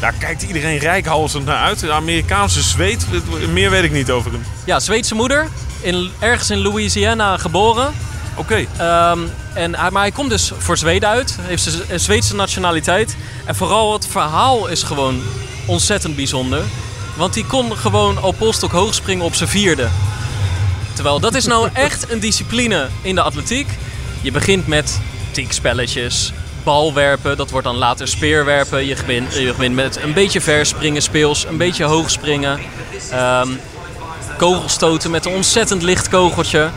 [0.00, 1.80] Daar kijkt iedereen rijkhalsend naar uit.
[1.80, 3.06] De Amerikaanse zweet.
[3.52, 4.42] Meer weet ik niet over hem.
[4.64, 5.48] ja Zweedse moeder,
[5.80, 7.92] in, ergens in Louisiana geboren.
[8.34, 8.66] Oké.
[8.76, 9.18] Ehm,
[9.54, 13.16] en maar hij komt dus voor Zweden uit, heeft een Zweedse nationaliteit.
[13.44, 15.22] En vooral het verhaal is gewoon
[15.66, 16.62] ontzettend bijzonder.
[17.16, 19.88] Want hij kon gewoon al polstok hoog springen op zijn vierde.
[20.92, 23.68] Terwijl dat is nou echt een discipline in de atletiek.
[24.20, 26.32] Je begint met tikspelletjes,
[26.62, 28.86] balwerpen, dat wordt dan later speerwerpen.
[28.86, 32.60] Je begint, je begint met een beetje verspringen speels, een beetje hoog springen.
[33.10, 33.48] Ehm,
[34.40, 36.70] kogelstoten met een ontzettend licht kogeltje.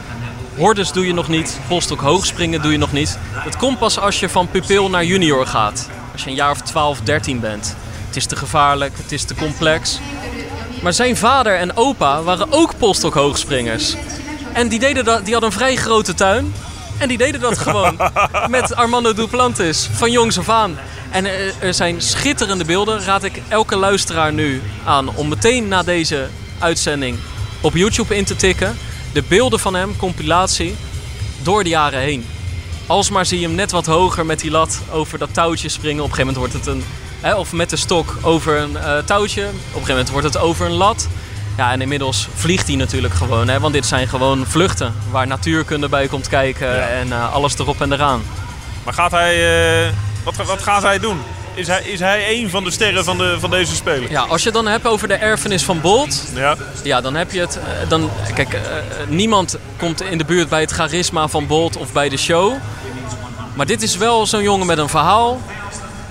[0.55, 3.17] Hordes doe je nog niet, polstok hoog springen doe je nog niet.
[3.43, 5.89] Dat komt pas als je van pupil naar junior gaat.
[6.11, 7.75] Als je een jaar of 12, 13 bent.
[8.07, 9.99] Het is te gevaarlijk, het is te complex.
[10.81, 13.95] Maar zijn vader en opa waren ook polstok hoogspringers.
[14.53, 16.53] En die, deden dat, die hadden een vrij grote tuin.
[16.97, 17.97] En die deden dat gewoon
[18.47, 20.77] met Armando Duplantis van jongs af aan.
[21.11, 21.25] En
[21.59, 23.03] er zijn schitterende beelden.
[23.03, 26.27] Raad ik elke luisteraar nu aan om meteen na deze
[26.59, 27.17] uitzending
[27.63, 28.77] op YouTube in te tikken.
[29.13, 30.75] De beelden van hem, compilatie,
[31.41, 32.25] door de jaren heen.
[32.87, 36.03] Alsmaar zie je hem net wat hoger met die lat over dat touwtje springen.
[36.03, 36.83] Op een gegeven moment wordt het een...
[37.21, 39.41] Hè, of met de stok over een eh, touwtje.
[39.41, 41.07] Op een gegeven moment wordt het over een lat.
[41.57, 43.47] Ja, en inmiddels vliegt hij natuurlijk gewoon.
[43.47, 46.67] Hè, want dit zijn gewoon vluchten waar natuurkunde bij komt kijken.
[46.67, 46.87] Ja.
[46.87, 48.23] En eh, alles erop en eraan.
[48.83, 51.19] Maar gaat hij, eh, wat, wat gaat hij doen?
[51.55, 54.11] Is hij, is hij een van de sterren van, de, van deze speler?
[54.11, 56.23] Ja, als je het dan hebt over de erfenis van Bolt.
[56.35, 56.55] Ja.
[56.83, 57.55] Ja, dan heb je het.
[57.57, 58.61] eh, Dan, kijk, eh,
[59.07, 62.53] niemand komt in de buurt bij het charisma van Bolt of bij de show.
[63.53, 65.41] Maar dit is wel zo'n jongen met een verhaal.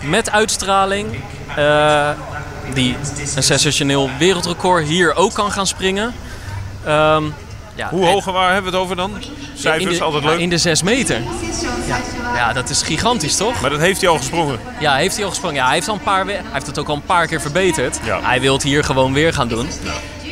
[0.00, 1.06] Met uitstraling.
[1.56, 2.10] eh,
[2.74, 2.96] die
[3.34, 6.14] een sensationeel wereldrecord hier ook kan gaan springen.
[6.84, 7.22] Ehm,
[7.74, 9.12] ja, Hoe hoog waar hebben we het over dan?
[9.62, 10.38] Cijfers, in de, altijd ja, leuk.
[10.38, 11.20] in de 6 meter.
[11.86, 11.98] Ja,
[12.34, 13.60] ja, dat is gigantisch toch?
[13.60, 14.58] Maar dat heeft hij al gesprongen.
[14.80, 15.56] Ja, heeft hij al gesprongen?
[15.56, 17.98] Ja, hij heeft, al een paar, hij heeft het ook al een paar keer verbeterd.
[18.04, 18.20] Ja.
[18.22, 19.68] Hij wil het hier gewoon weer gaan doen.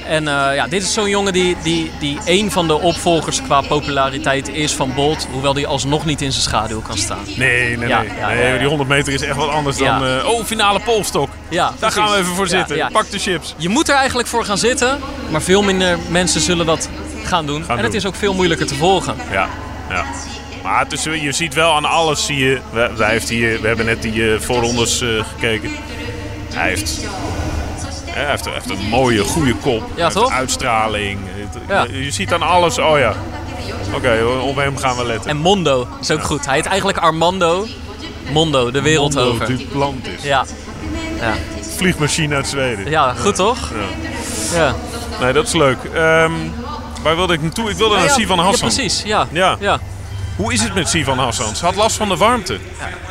[0.06, 3.60] En eh, ja, dit is zo'n jongen die, die, die een van de opvolgers qua
[3.60, 5.26] populariteit is van Bolt.
[5.32, 7.18] Hoewel die alsnog niet in zijn schaduw kan staan.
[7.36, 8.10] Nee, nee, Ja, nee.
[8.18, 8.58] ja, nee ja, ja.
[8.58, 9.98] Die 100 meter is echt wat anders Ja.
[9.98, 10.08] dan...
[10.18, 11.28] eh, oh, finale polstok.
[11.48, 11.96] Ja, Daar precies.
[11.98, 12.76] gaan we even voor Ja, zitten.
[12.76, 12.88] ja.
[12.92, 13.54] Pak de chips.
[13.56, 14.98] Je moet er eigenlijk voor gaan zitten.
[15.30, 16.88] Maar veel minder mensen zullen dat
[17.30, 17.64] gaan doen.
[17.68, 19.14] en het is ook veel moeilijker te volgen.
[19.30, 19.48] Ja,
[19.88, 20.04] ja.
[20.62, 22.60] Maar het is, je ziet wel aan alles, zie je...
[22.72, 25.70] We, hij heeft hier, we hebben net die eh, voorrondes eh, gekeken.
[26.52, 27.00] Hij heeft...
[28.06, 29.82] Hij heeft, hij heeft een mooie, goede kop.
[29.94, 30.30] Heeft toch?
[30.30, 31.18] Uitstraling.
[31.68, 31.86] Ja.
[31.90, 33.14] Je, je ziet aan alles, oh ja.
[33.94, 35.30] Oké, op hem gaan we letten.
[35.30, 36.46] En Mondo is ook goed.
[36.46, 37.66] Hij heet eigenlijk Armando.
[38.32, 39.46] Mondo, de wereld Mondo over.
[39.46, 40.22] Duplantis.
[40.22, 40.44] Ja.
[41.20, 41.34] Ja.
[41.76, 42.90] Vliegmachine uit Zweden.
[42.90, 43.70] ja, goed toch?
[44.54, 44.74] Ja.
[45.20, 45.78] Nee, dat is leuk.
[45.94, 46.32] Ehm,
[47.02, 47.70] waar wilde ik naartoe?
[47.70, 48.68] Ik wilde naar Ja, Sivan ja, Hassan.
[48.68, 49.02] precies.
[49.02, 49.26] Ja.
[49.32, 49.56] Ja.
[49.60, 49.80] ja.
[50.36, 51.56] Hoe is het met Sivan Hassan?
[51.56, 52.58] Ze had last van de warmte.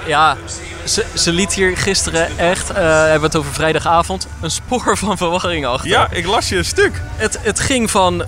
[0.07, 0.37] Ja,
[0.83, 5.17] ze, ze liet hier gisteren echt, eh hebben we het over vrijdagavond, een spoor van
[5.17, 5.89] verwarring achter.
[5.89, 7.01] Ja, ik las je een stuk.
[7.15, 8.23] Het, het ging van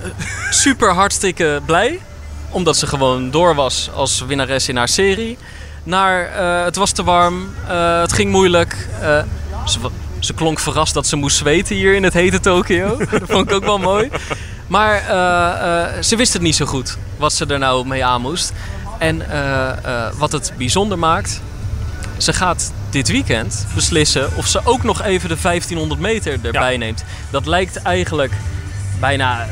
[0.49, 1.99] super hartstikke blij,
[2.49, 5.37] omdat ze gewoon door was als winnares in haar serie,
[5.83, 8.87] naar eh, het was te warm, eh, het ging moeilijk.
[9.65, 9.79] ze,
[10.19, 12.97] ze klonk verrast dat ze moest zweten hier in het hete Tokio.
[13.11, 14.09] dat vond ik ook wel mooi.
[14.71, 18.21] Maar eh, eh, ze wist het niet zo goed wat ze er nou mee aan
[18.21, 18.53] moest.
[18.97, 21.41] En eh, wat het bijzonder maakt,
[22.17, 26.77] ze gaat dit weekend beslissen of ze ook nog even de 1500 meter erbij Ja.
[26.77, 27.03] neemt.
[27.29, 28.33] Dat lijkt eigenlijk
[28.99, 29.47] bijna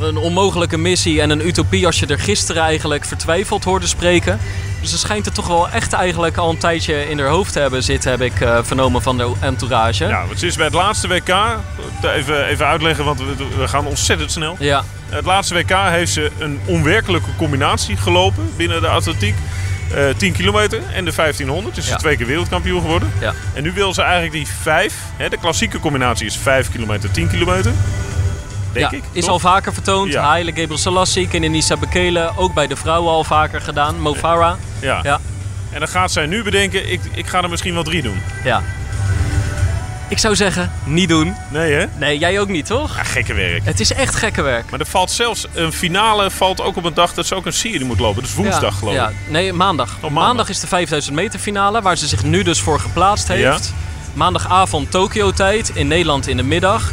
[0.00, 4.38] een onmogelijke missie en een utopie als je er gisteren eigenlijk vertwijfeld hoorde spreken.
[4.82, 7.58] Dus ze schijnt het toch wel echt eigenlijk al een tijdje in haar hoofd te
[7.60, 10.06] hebben zitten, heb ik eh, vernomen van de entourage.
[10.06, 11.34] Ja, want ze is bij het laatste WK,
[12.16, 14.56] even, even uitleggen, want we, we gaan ontzettend snel.
[14.58, 19.34] Ja, Het laatste WK heeft ze een onwerkelijke combinatie gelopen binnen de atletiek.
[19.94, 21.74] eh 10 kilometer en de 1500.
[21.74, 21.96] Dus ze Ja.
[21.96, 23.12] is twee keer wereldkampioen geworden.
[23.20, 23.32] Ja.
[23.54, 24.94] En nu wil ze eigenlijk die vijf.
[25.16, 27.72] Hè, de klassieke combinatie is 5 kilometer, 10 kilometer.
[28.72, 29.04] Denk ja, ik.
[29.12, 29.30] is toch?
[29.30, 30.12] al vaker vertoond.
[30.12, 30.22] Ja.
[30.22, 32.32] Haile Gebrselassie, Kenenisa Bekele.
[32.36, 34.00] Ook bij de vrouwen al vaker gedaan.
[34.00, 34.54] Mo Farah.
[34.80, 35.00] Ja.
[35.02, 35.20] Ja.
[35.70, 38.20] En dan gaat zij nu bedenken, ik, ik ga er misschien wel drie doen.
[38.44, 38.62] Ja.
[40.08, 41.34] Ik zou zeggen, niet doen.
[41.50, 41.86] Nee hè?
[41.98, 42.96] Nee, jij ook niet, toch?
[42.96, 43.64] Ja, gekke werk.
[43.64, 44.70] Het is echt gekke werk.
[44.70, 47.52] Maar er valt zelfs een finale valt ook op een dag dat ze ook een
[47.52, 48.22] serie moet lopen.
[48.22, 49.00] Dus woensdag ja, geloof ik.
[49.00, 49.12] ja.
[49.28, 49.88] Nee, maandag.
[50.00, 50.10] maandag.
[50.10, 50.48] maandag.
[50.48, 53.72] is de 5000 meter finale, waar ze zich nu dus voor geplaatst heeft.
[54.12, 56.92] Maandagavond Tokio-tijd, in Nederland in de middag.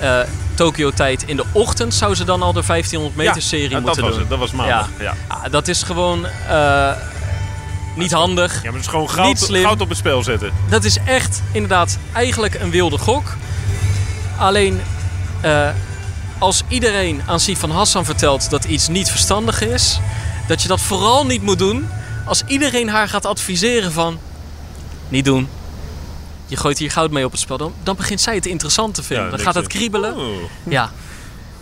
[0.00, 0.20] Eh
[0.60, 4.04] Tokio-tijd in de ochtend zou ze dan al de 1500 meter serie ja, dat moeten
[4.04, 4.28] was het.
[4.28, 4.88] Dat was maandag.
[4.98, 5.14] Ja.
[5.28, 6.92] Ja, dat is gewoon eh,
[7.94, 8.54] niet handig.
[8.54, 9.62] Ja, maar het is gewoon Niet goud, slim.
[9.62, 10.52] goud op het spel zetten.
[10.68, 13.36] Dat is echt inderdaad eigenlijk een wilde gok.
[14.38, 14.80] Alleen
[15.40, 15.68] eh,
[16.38, 20.00] als iedereen aan Sifan Hassan vertelt dat iets niet verstandig is,
[20.46, 21.88] dat je dat vooral niet moet doen.
[22.24, 24.18] Als iedereen haar gaat adviseren van
[25.08, 25.48] niet doen.
[26.50, 27.56] Je gooit hier goud mee op het spel.
[27.56, 29.24] Dan, dan begint zij het interessant te vinden.
[29.24, 30.16] Ja, dan gaat het kriebelen.
[30.16, 30.26] "Oh."
[30.68, 30.90] Ja.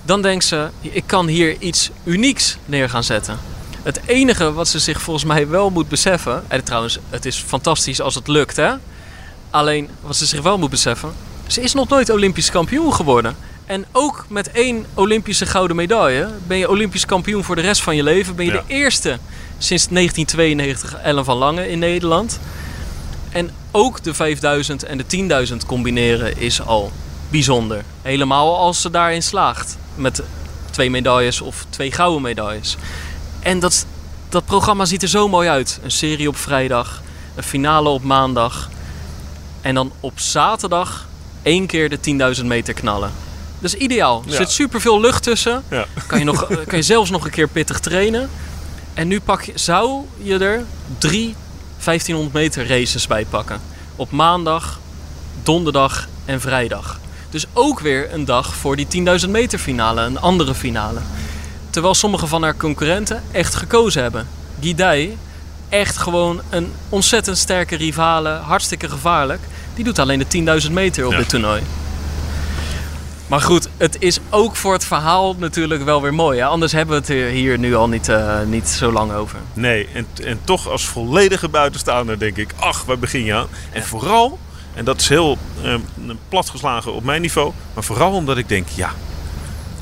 [0.02, 3.38] Dan denkt ze, ik kan hier iets unieks neer gaan zetten.
[3.82, 6.44] Het enige wat ze zich volgens mij wel moet beseffen...
[6.48, 8.70] En trouwens, het is fantastisch als het lukt, hè?
[9.50, 11.12] Alleen, wat ze zich wel moet beseffen...
[11.46, 13.36] Ze is nog nooit Olympisch kampioen geworden.
[13.66, 16.28] En ook met één Olympische gouden medaille...
[16.46, 18.36] ben je Olympisch kampioen voor de rest van je leven.
[18.36, 18.62] Ben je Ja.
[18.66, 19.18] de eerste
[19.58, 22.38] sinds 1992 Ellen van Lange in Nederland.
[23.38, 26.92] En ook de 5000 en de 10.000 combineren is al
[27.30, 27.84] bijzonder.
[28.02, 29.76] Helemaal als ze daarin slaagt.
[29.94, 30.22] Met
[30.70, 32.76] twee medailles of twee gouden medailles.
[33.40, 33.86] En dat,
[34.28, 35.80] dat programma ziet er zo mooi uit.
[35.82, 37.02] Een serie op vrijdag,
[37.34, 38.68] een finale op maandag.
[39.60, 41.06] En dan op zaterdag
[41.42, 43.10] één keer de 10.000 meter knallen.
[43.60, 44.22] Dat is ideaal.
[44.26, 44.36] Er Ja.
[44.36, 45.62] zit superveel lucht tussen.
[45.70, 45.86] Ja.
[46.06, 48.30] Kan je, nog, eh, kan je zelfs nog een keer pittig trainen.
[48.94, 50.64] En nu pak je, zou je er
[50.98, 51.34] drie
[51.84, 53.60] 1500 meter races bij pakken.
[53.96, 54.78] Op maandag,
[55.42, 56.98] donderdag en vrijdag.
[57.30, 58.86] Dus ook weer een dag voor die
[59.24, 61.00] 10.000 meter finale, een andere finale.
[61.70, 64.28] Terwijl sommige van haar concurrenten echt gekozen hebben.
[64.60, 65.16] Guidai,
[65.68, 69.40] echt gewoon een ontzettend sterke rivale, hartstikke gevaarlijk.
[69.74, 71.18] Die doet alleen de 10.000 meter op Ja.
[71.18, 71.62] dit toernooi.
[73.28, 76.38] Maar goed, het is ook voor het verhaal natuurlijk wel weer mooi.
[76.38, 76.44] Hè?
[76.46, 79.38] Anders hebben we het er hier nu al niet, eh, niet zo lang over.
[79.52, 83.46] Nee, en, en toch als volledige buitenstaander denk ik, ach, waar begin je aan?
[83.72, 84.38] En vooral,
[84.74, 85.74] en dat is heel eh,
[86.28, 88.92] platgeslagen op mijn niveau, maar vooral omdat ik denk, ja,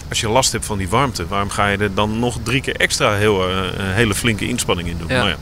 [0.09, 2.77] als je last hebt van die warmte, waarom ga je er dan nog drie keer
[2.77, 5.09] extra heel, eh, een hele flinke inspanning in doen?
[5.09, 5.16] Ja.
[5.16, 5.37] Nou ja,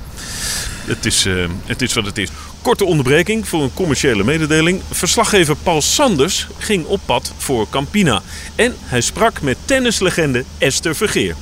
[0.84, 2.28] het is, eh, het is wat het is.
[2.62, 4.80] Korte onderbreking voor een commerciële mededeling.
[4.90, 8.22] Verslaggever Paul Sanders ging op pad voor Campina.
[8.54, 11.34] En hij sprak met tennislegende Esther Vergeer.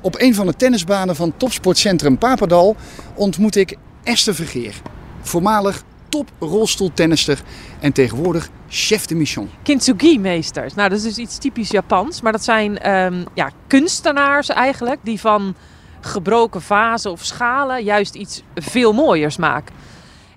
[0.00, 2.76] Op een van de tennisbanen van topsportcentrum Papendal
[3.14, 4.74] ontmoet ik Esther Vergeer.
[5.22, 7.42] Voormalig top rolstoeltennister
[7.80, 9.50] en tegenwoordig chef de mission.
[9.62, 10.74] Kintsugi-meesters.
[10.74, 12.20] Nou, dat is dus iets typisch Japans.
[12.20, 15.54] Maar dat zijn ehm, ja, kunstenaars eigenlijk die van
[16.00, 19.74] gebroken vazen of schalen juist iets veel mooiers maken.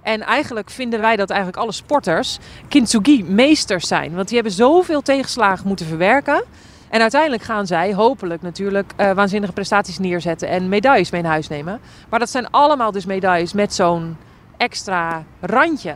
[0.02, 4.16] En eigenlijk vinden wij dat eigenlijk alle sporters kintsugi-meesters zijn.
[4.16, 6.44] Want die hebben zoveel tegenslagen moeten verwerken.
[6.90, 11.48] En uiteindelijk gaan zij hopelijk natuurlijk eh, waanzinnige prestaties neerzetten en medailles mee naar huis
[11.48, 11.80] nemen.
[12.10, 14.18] Maar dat zijn allemaal dus medailles met zo'n
[14.58, 15.96] extra randje.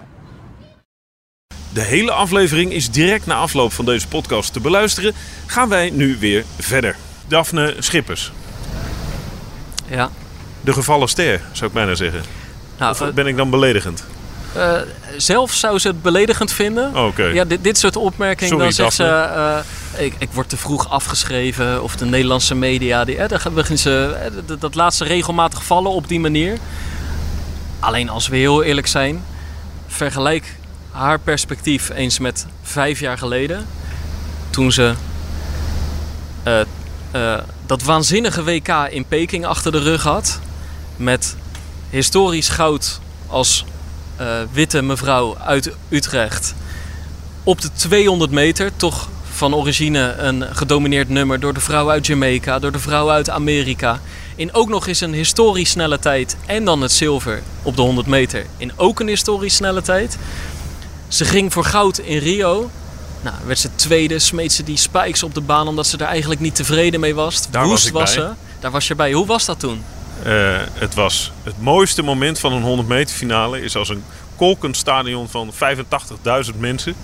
[1.73, 5.13] De hele aflevering is direct na afloop van deze podcast te beluisteren.
[5.45, 6.95] Gaan wij nu weer verder.
[7.27, 8.31] Daphne Schippers,
[9.89, 10.09] Ja.
[10.61, 12.21] de gevallen ster, zou ik bijna zeggen.
[12.77, 14.03] Nou, Of eh, ben ik dan beledigend?
[14.55, 14.73] eh,
[15.17, 16.95] zelf zou ze het beledigend vinden.
[16.95, 17.23] Oh, Oké.
[17.23, 19.03] Ja, dit, dit soort opmerkingen, Sorry, dan zegt ze...
[19.05, 21.83] Eh, ik, ik word te vroeg afgeschreven.
[21.83, 25.63] Of de Nederlandse media, die, eh, daar beginnen ze, eh, dat, dat laat ze regelmatig
[25.65, 26.57] vallen op die manier.
[27.79, 29.23] Alleen als we heel eerlijk zijn...
[29.87, 30.55] Vergelijk
[30.91, 33.65] haar perspectief eens met vijf jaar geleden.
[34.49, 34.93] Toen ze
[36.43, 36.59] eh,
[37.11, 40.39] eh, dat waanzinnige WK in Peking achter de rug had.
[40.95, 41.35] Met
[41.89, 43.65] historisch goud als
[44.15, 46.55] eh, witte mevrouw uit Utrecht.
[47.43, 52.59] Op de 200 meter, toch van origine een gedomineerd nummer door de vrouw uit Jamaica,
[52.59, 53.99] door de vrouw uit Amerika.
[54.39, 58.07] In ook nog eens een historisch snelle tijd en dan het zilver op de 100
[58.07, 58.45] meter.
[58.57, 60.17] In ook een historisch snelle tijd.
[61.07, 62.69] Ze ging voor goud in Rio.
[63.21, 66.41] Nou, werd ze tweede, smeet ze die spikes op de baan omdat ze er eigenlijk
[66.41, 67.49] niet tevreden mee was.
[67.51, 68.23] Daar was ik was bij.
[68.23, 68.31] ze.
[68.59, 69.11] Daar was je bij.
[69.11, 69.83] Hoe was dat toen?
[70.23, 73.61] Eh, het was het mooiste moment van een 100 meter finale.
[73.61, 74.03] Is als een
[74.35, 76.95] kolkend stadion van 85.000 mensen.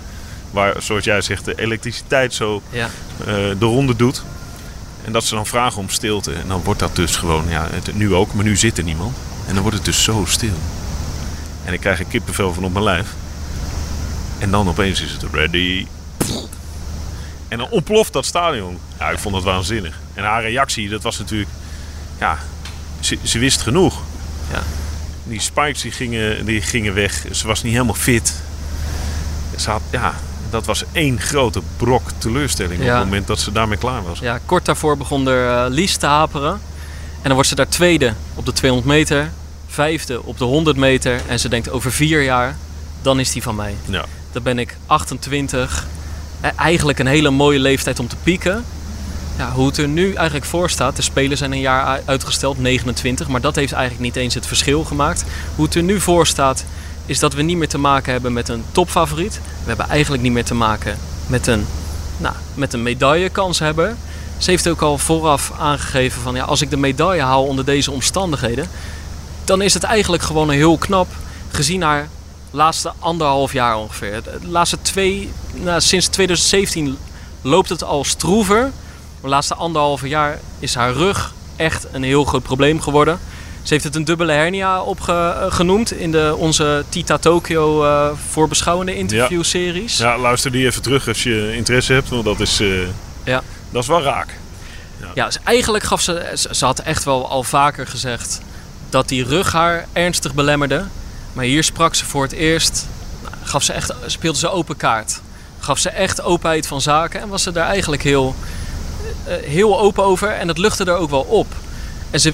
[0.50, 2.90] Waar, zoals jij zegt, de elektriciteit zo Ja.
[3.20, 3.26] eh,
[3.58, 4.22] de ronde doet.
[5.06, 6.32] En dat ze dan vragen om stilte.
[6.32, 9.16] En dan wordt dat dus gewoon, ja, het, nu ook, maar nu zit er niemand.
[9.46, 10.58] En dan wordt het dus zo stil.
[11.64, 13.08] En ik krijg er kippenvel van op mijn lijf.
[14.38, 15.86] En dan opeens is het ready.
[17.48, 18.78] En dan ontploft dat stadion.
[18.98, 19.98] Ja, ik vond dat waanzinnig.
[20.14, 21.50] En haar reactie, dat was natuurlijk...
[22.18, 22.38] Ja,
[23.00, 24.02] ze, ze wist genoeg.
[24.52, 24.62] Ja.
[25.24, 27.24] Die spikes die gingen, die gingen weg.
[27.30, 28.34] Ze was niet helemaal fit.
[29.56, 30.14] Ze had, ja,
[30.50, 34.18] dat was één grote brok teleurstelling op het moment dat ze daarmee klaar was.
[34.18, 36.52] Ja, kort daarvoor begon er eh, Lies te haperen.
[37.16, 39.30] En dan wordt ze daar tweede op de 200 meter,
[39.66, 41.20] vijfde op de 100 meter.
[41.28, 42.56] En ze denkt over vier jaar,
[43.02, 43.74] dan is die van mij.
[43.84, 44.04] Ja.
[44.32, 45.86] Dan ben ik 28.
[46.40, 48.64] Eh, Eigenlijk een hele mooie leeftijd om te pieken.
[49.38, 50.96] Ja, hoe het er nu eigenlijk voor staat.
[50.96, 53.28] De Spelen zijn een jaar uitgesteld, 29.
[53.28, 55.24] Maar dat heeft eigenlijk niet eens het verschil gemaakt.
[55.56, 56.64] Hoe het er nu voor staat,
[57.06, 59.34] is dat we niet meer te maken hebben met een topfavoriet.
[59.34, 61.66] We hebben eigenlijk niet meer te maken met een,
[62.16, 63.96] nou, met een medaillekanshebber.
[64.38, 67.90] Ze heeft ook al vooraf aangegeven van ja, als ik de medaille haal onder deze
[67.90, 68.68] omstandigheden,
[69.44, 71.08] dan is het eigenlijk gewoon heel knap
[71.50, 72.08] gezien haar
[72.50, 74.22] laatste anderhalf jaar ongeveer.
[74.22, 76.98] De laatste twee, nou, sinds 2017
[77.42, 78.70] loopt het al stroever.
[79.20, 83.18] De laatste anderhalve jaar is haar rug echt een heel groot probleem geworden.
[83.66, 89.98] Ze heeft het een dubbele hernia opgenoemd in de, onze Tita Tokyo eh voorbeschouwende interviewseries.
[89.98, 92.08] ja, luister die even terug als je interesse hebt.
[92.08, 92.68] Want dat is, eh,
[93.24, 93.42] Ja.
[93.70, 94.38] dat is wel raak.
[95.14, 98.40] Ja, dus eigenlijk gaf ze, ze, ze had echt wel al vaker gezegd
[98.90, 100.84] dat die rug haar ernstig belemmerde.
[101.32, 102.86] Maar hier sprak ze voor het eerst,
[103.22, 105.20] nou, gaf ze echt, speelde ze open kaart.
[105.58, 108.34] Gaf ze echt openheid van zaken en was ze daar eigenlijk heel,
[109.24, 110.28] eh, heel open over.
[110.28, 111.46] En dat luchtte er ook wel op.
[112.10, 112.32] En ze,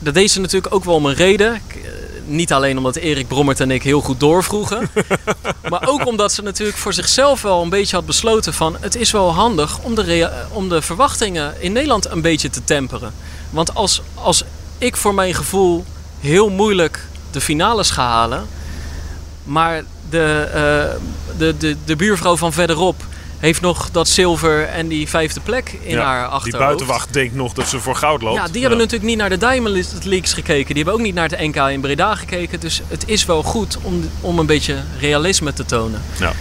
[0.00, 1.54] dat deed ze natuurlijk ook wel om een reden.
[1.54, 1.60] Eh,
[2.24, 4.90] Niet alleen omdat Erik Brommert en ik heel goed doorvroegen.
[5.70, 8.76] maar ook omdat ze natuurlijk voor zichzelf wel een beetje had besloten van...
[8.80, 12.64] het is wel handig om de, rea- om de verwachtingen in Nederland een beetje te
[12.64, 13.12] temperen.
[13.50, 14.44] Want als, als
[14.78, 15.84] ik voor mijn gevoel
[16.20, 18.46] heel moeilijk de finales ga halen...
[19.44, 21.00] maar de, eh,
[21.38, 23.04] de, de, de buurvrouw van verderop
[23.40, 26.44] heeft nog dat zilver en die vijfde plek in Ja, haar achterhoofd.
[26.44, 28.36] Die buitenwacht denkt nog dat ze voor goud loopt.
[28.36, 30.66] Ja, die hebben natuurlijk niet naar de Diamond Leagues gekeken.
[30.66, 32.60] Die hebben ook niet naar het NK in Breda gekeken.
[32.60, 36.02] Dus het is wel goed om, om een beetje realisme te tonen.
[36.18, 36.32] Ja.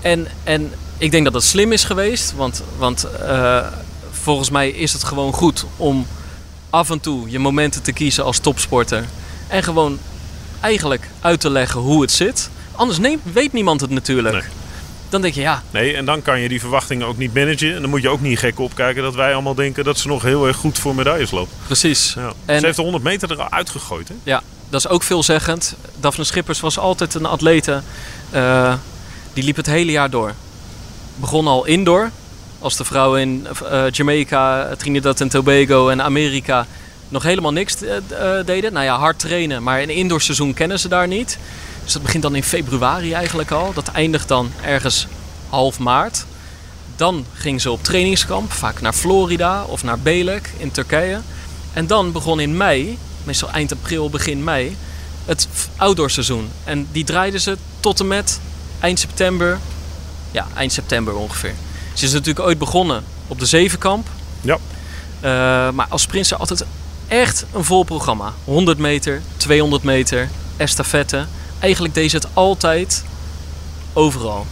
[0.00, 2.34] En, en ik denk dat dat slim is geweest.
[2.36, 3.66] Want, want eh,
[4.10, 6.06] volgens mij is het gewoon goed om
[6.70, 9.04] af en toe je momenten te kiezen als topsporter.
[9.46, 9.98] En gewoon
[10.60, 12.50] eigenlijk uit te leggen hoe het zit.
[12.72, 14.34] Anders neemt, weet niemand het natuurlijk.
[14.34, 14.44] Nee.
[15.08, 17.74] Dan denk je, ja, Nee, en dan kan je die verwachtingen ook niet managen.
[17.74, 20.22] En dan moet je ook niet gek opkijken dat wij allemaal denken dat ze nog
[20.22, 21.52] heel erg goed voor medailles loopt.
[21.66, 22.12] precies.
[22.16, 22.32] Ja.
[22.44, 24.08] En- Ze heeft de 100 meter eruit gegooid.
[24.08, 24.14] Hè?
[24.22, 25.76] Ja, dat is ook veelzeggend.
[26.00, 27.82] Daphne Schippers was altijd een atlete.
[28.30, 28.74] eh,
[29.32, 30.32] die liep het hele jaar door.
[31.16, 32.10] Begon al indoor.
[32.58, 36.66] Als de vrouwen in eh, Jamaica, Trinidad en Tobago en Amerika
[37.08, 37.92] nog helemaal niks eh,
[38.44, 38.72] deden.
[38.72, 39.62] Nou ja, hard trainen.
[39.62, 41.38] Maar een indoorseizoen kennen ze daar niet.
[41.88, 43.72] Dus dat begint dan in februari eigenlijk al.
[43.72, 45.06] Dat eindigt dan ergens
[45.48, 46.24] half maart.
[46.96, 51.20] Dan ging ze op trainingskamp, vaak naar Florida of naar Belek in Turkije.
[51.72, 54.76] En dan begon in mei, meestal eind april, begin mei,
[55.24, 56.50] het outdoorseizoen.
[56.64, 58.40] En die draaiden ze tot en met
[58.80, 59.58] eind september.
[60.30, 61.54] Ja, eind september ongeveer.
[61.92, 64.08] Ze is natuurlijk ooit begonnen op de zevenkamp.
[64.40, 64.58] Ja.
[65.20, 65.30] Eh,
[65.74, 66.64] maar als sprinter altijd
[67.06, 68.32] echt een vol programma.
[68.44, 71.26] 100 meter, 200 meter, estafette.
[71.58, 73.04] Eigenlijk deed ze het altijd
[73.92, 74.46] overal.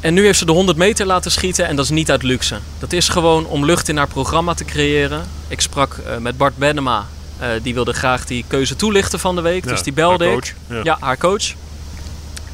[0.00, 2.58] En nu heeft ze de 100 meter laten schieten en dat is niet uit luxe.
[2.78, 5.26] Dat is gewoon om lucht in haar programma te creëren.
[5.48, 7.06] Ik sprak eh, met Bart Benema.
[7.38, 9.64] eh, die wilde graag die keuze toelichten van de week.
[9.64, 10.40] Ja, dus die belde haar ik.
[10.40, 10.76] coach.
[10.76, 10.80] Ja.
[10.84, 11.52] Ja, haar coach.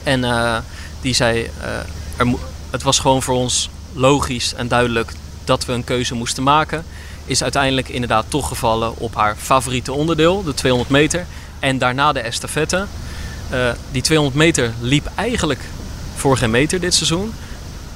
[0.03, 0.57] En eh,
[1.01, 1.51] die zei,
[2.17, 2.27] er
[2.71, 5.13] het was gewoon voor ons logisch en duidelijk
[5.45, 6.85] dat we een keuze moesten maken.
[7.25, 11.27] Is uiteindelijk inderdaad toch gevallen op haar favoriete onderdeel, de 200 meter.
[11.63, 12.87] En daarna de estafette.
[13.51, 15.61] Eh, die 200 meter liep eigenlijk
[16.15, 17.33] voor geen meter dit seizoen.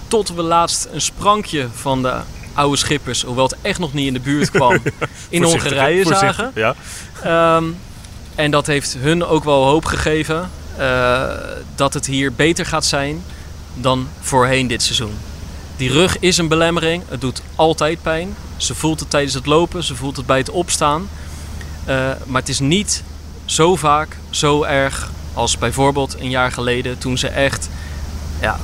[0.09, 2.15] Tot we laatst een sprankje van de
[2.53, 4.83] oude schippers, hoewel het echt nog niet in de buurt kwam,
[5.29, 5.43] in?
[5.43, 6.51] Hongarije zagen.
[6.55, 6.75] Ja.
[7.23, 7.65] Ehm,
[8.35, 11.29] en dat heeft hun ook wel hoop gegeven eh,
[11.75, 13.23] dat het hier beter gaat zijn
[13.75, 15.15] dan voorheen dit seizoen.
[15.77, 17.03] Die rug is een belemmering.
[17.09, 18.37] Het doet altijd pijn.
[18.57, 21.09] Ze voelt het tijdens het lopen, ze voelt het bij het opstaan.
[21.85, 23.03] Eh, maar het is niet
[23.47, 27.69] zo vaak, zo erg als bijvoorbeeld een jaar geleden toen ze echt
[28.41, 28.59] ja,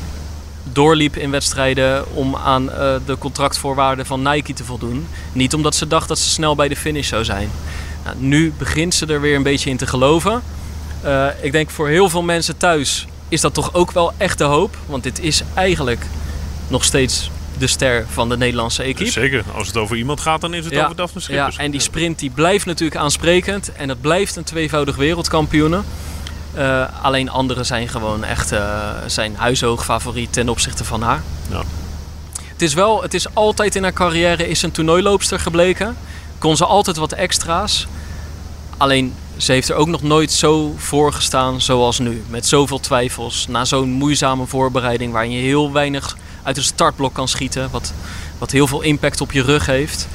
[0.64, 5.07] doorliep in wedstrijden om aan eh, de contractvoorwaarden van Nike te voldoen.
[5.33, 7.51] Niet omdat ze dacht dat ze snel bij de finish zou zijn.
[8.05, 10.42] Nou, nu begint ze er weer een beetje in te geloven.
[11.01, 14.45] Eh, ik denk voor heel veel mensen thuis is dat toch ook wel echt de
[14.45, 14.77] hoop.
[14.87, 16.07] Want dit is eigenlijk
[16.68, 19.10] nog steeds de ster van de Nederlandse equipe.
[19.10, 20.84] Zeker, als het over iemand gaat, dan is het Ja.
[20.84, 21.56] over Daphne Ja, Schippers.
[21.56, 23.72] en die sprint die blijft natuurlijk aansprekend.
[23.72, 25.80] En het blijft een tweevoudig wereldkampioene.
[26.54, 31.22] Eh, alleen anderen zijn gewoon echt eh, zijn huishoog favoriet ten opzichte van haar.
[31.50, 31.62] Ja.
[32.46, 35.96] Het is wel, het is altijd in haar carrière is een toernooiloopster gebleken.
[36.38, 37.86] Kon ze altijd wat extra's.
[38.76, 42.23] Alleen ze heeft er ook nog nooit zo voor gestaan zoals nu.
[42.29, 43.47] Met zoveel twijfels.
[43.49, 47.71] Na zo'n moeizame voorbereiding waarin je heel weinig uit een startblok kan schieten.
[47.71, 47.92] Wat,
[48.38, 50.09] wat heel veel impact op je rug heeft.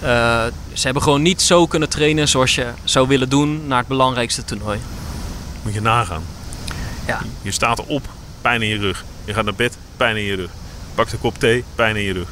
[0.00, 3.88] Eh, ze hebben gewoon niet zo kunnen trainen zoals je zou willen doen naar het
[3.88, 4.78] belangrijkste toernooi.
[5.62, 6.22] Moet je nagaan.
[7.06, 7.20] Ja.
[7.42, 8.08] Je staat op,
[8.40, 9.04] pijn in je rug.
[9.24, 10.50] Je gaat naar bed, pijn in je rug.
[10.94, 12.28] Pakt een kop thee, pijn in je rug.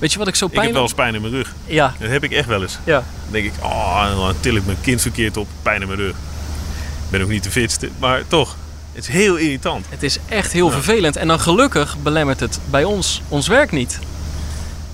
[0.00, 0.72] Weet je wat ik zo Ik heb pijn...
[0.74, 1.52] wel eens pijn in mijn rug.
[1.66, 2.78] Ja, Dat heb ik echt wel eens.
[2.84, 2.94] ja.
[3.22, 6.10] Dan denk ik, oh, dan til ik mijn kind verkeerd op, pijn in mijn rug.
[6.10, 8.56] Ik ben ook niet de fitste, maar toch.
[8.92, 9.86] Het is heel irritant.
[9.88, 10.72] Het is echt heel Ja.
[10.72, 11.16] vervelend.
[11.16, 13.98] En dan gelukkig belemmert het bij ons ons werk niet.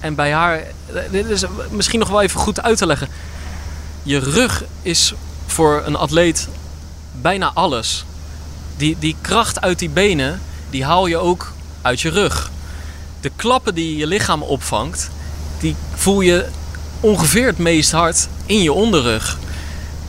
[0.00, 0.62] En bij haar,
[1.10, 3.08] dit is misschien nog wel even goed uit te leggen.
[4.02, 5.12] Je rug is
[5.46, 6.48] voor een atleet
[7.20, 8.04] bijna alles.
[8.76, 10.40] Die, die kracht uit die benen,
[10.70, 12.50] die haal je ook uit je rug.
[13.26, 15.10] De klappen die je lichaam opvangt,
[15.58, 16.46] die voel je
[17.00, 19.38] ongeveer het meest hard in je onderrug.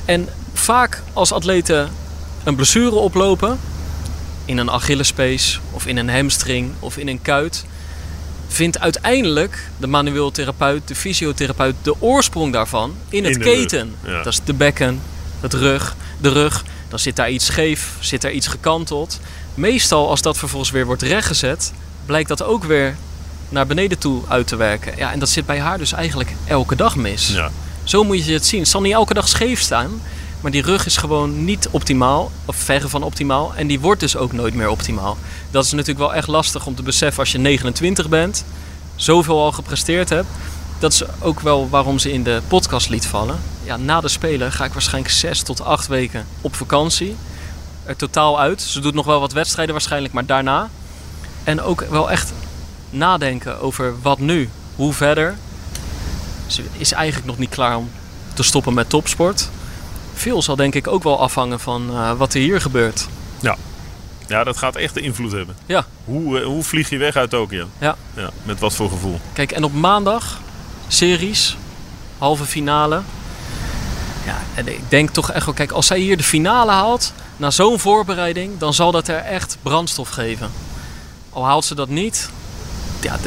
[0.05, 1.89] En vaak als atleten
[2.43, 3.59] een blessure oplopen,
[4.45, 7.65] in een Achillespees of in een hamstring of in een kuit,
[8.47, 13.95] vindt uiteindelijk de manueel therapeut, de fysiotherapeut, de oorsprong daarvan in het In keten.
[14.05, 14.23] ja.
[14.23, 15.01] Dat is de bekken,
[15.39, 16.63] het rug, de rug.
[16.89, 19.19] Dan zit daar iets scheef, zit daar iets gekanteld.
[19.53, 21.71] Meestal als dat vervolgens weer wordt rechtgezet,
[22.07, 22.95] blijkt dat ook weer
[23.49, 24.97] naar beneden toe uit te werken.
[24.97, 27.29] Ja, en dat zit bij haar dus eigenlijk elke dag mis.
[27.29, 27.51] Ja.
[27.83, 28.59] Zo moet je het zien.
[28.59, 30.01] Het zal niet elke dag scheef staan.
[30.41, 32.31] Maar die rug is gewoon niet optimaal.
[32.45, 33.53] Of verre van optimaal.
[33.55, 35.17] En die wordt dus ook nooit meer optimaal.
[35.51, 38.45] Dat is natuurlijk wel echt lastig om te beseffen als je 29 bent.
[38.95, 40.27] Zoveel al gepresteerd hebt.
[40.79, 43.39] Dat is ook wel waarom ze in de podcast liet vallen.
[43.63, 47.15] Ja, na de Spelen ga ik waarschijnlijk 6 tot 8 weken op vakantie.
[47.85, 48.61] Er totaal uit.
[48.61, 50.69] Ze doet nog wel wat wedstrijden waarschijnlijk, maar daarna.
[51.47, 52.33] En ook wel echt
[52.89, 54.49] nadenken over wat nu.
[54.75, 55.35] Hoe verder.
[56.47, 57.89] Ze is eigenlijk nog niet klaar om
[58.33, 59.49] te stoppen met topsport.
[60.13, 63.07] Veel zal denk ik ook wel afhangen van eh, wat er hier gebeurt.
[64.27, 65.55] ja, dat gaat echt de invloed hebben.
[65.65, 65.85] Ja.
[66.05, 67.67] Hoe, eh, hoe vlieg je weg uit Tokio?
[67.77, 67.95] Ja.
[68.13, 68.29] ja.
[68.43, 69.19] Met wat voor gevoel?
[69.33, 70.39] Kijk, en op maandag,
[70.87, 71.57] series,
[72.17, 73.01] halve finale.
[74.25, 77.51] Ja, en ik denk toch echt wel, kijk, als zij hier de finale haalt, na
[77.51, 80.66] zo'n voorbereiding, dan zal dat er echt brandstof geven.
[81.37, 82.29] Al haalt ze dat niet,
[83.01, 83.17] ja,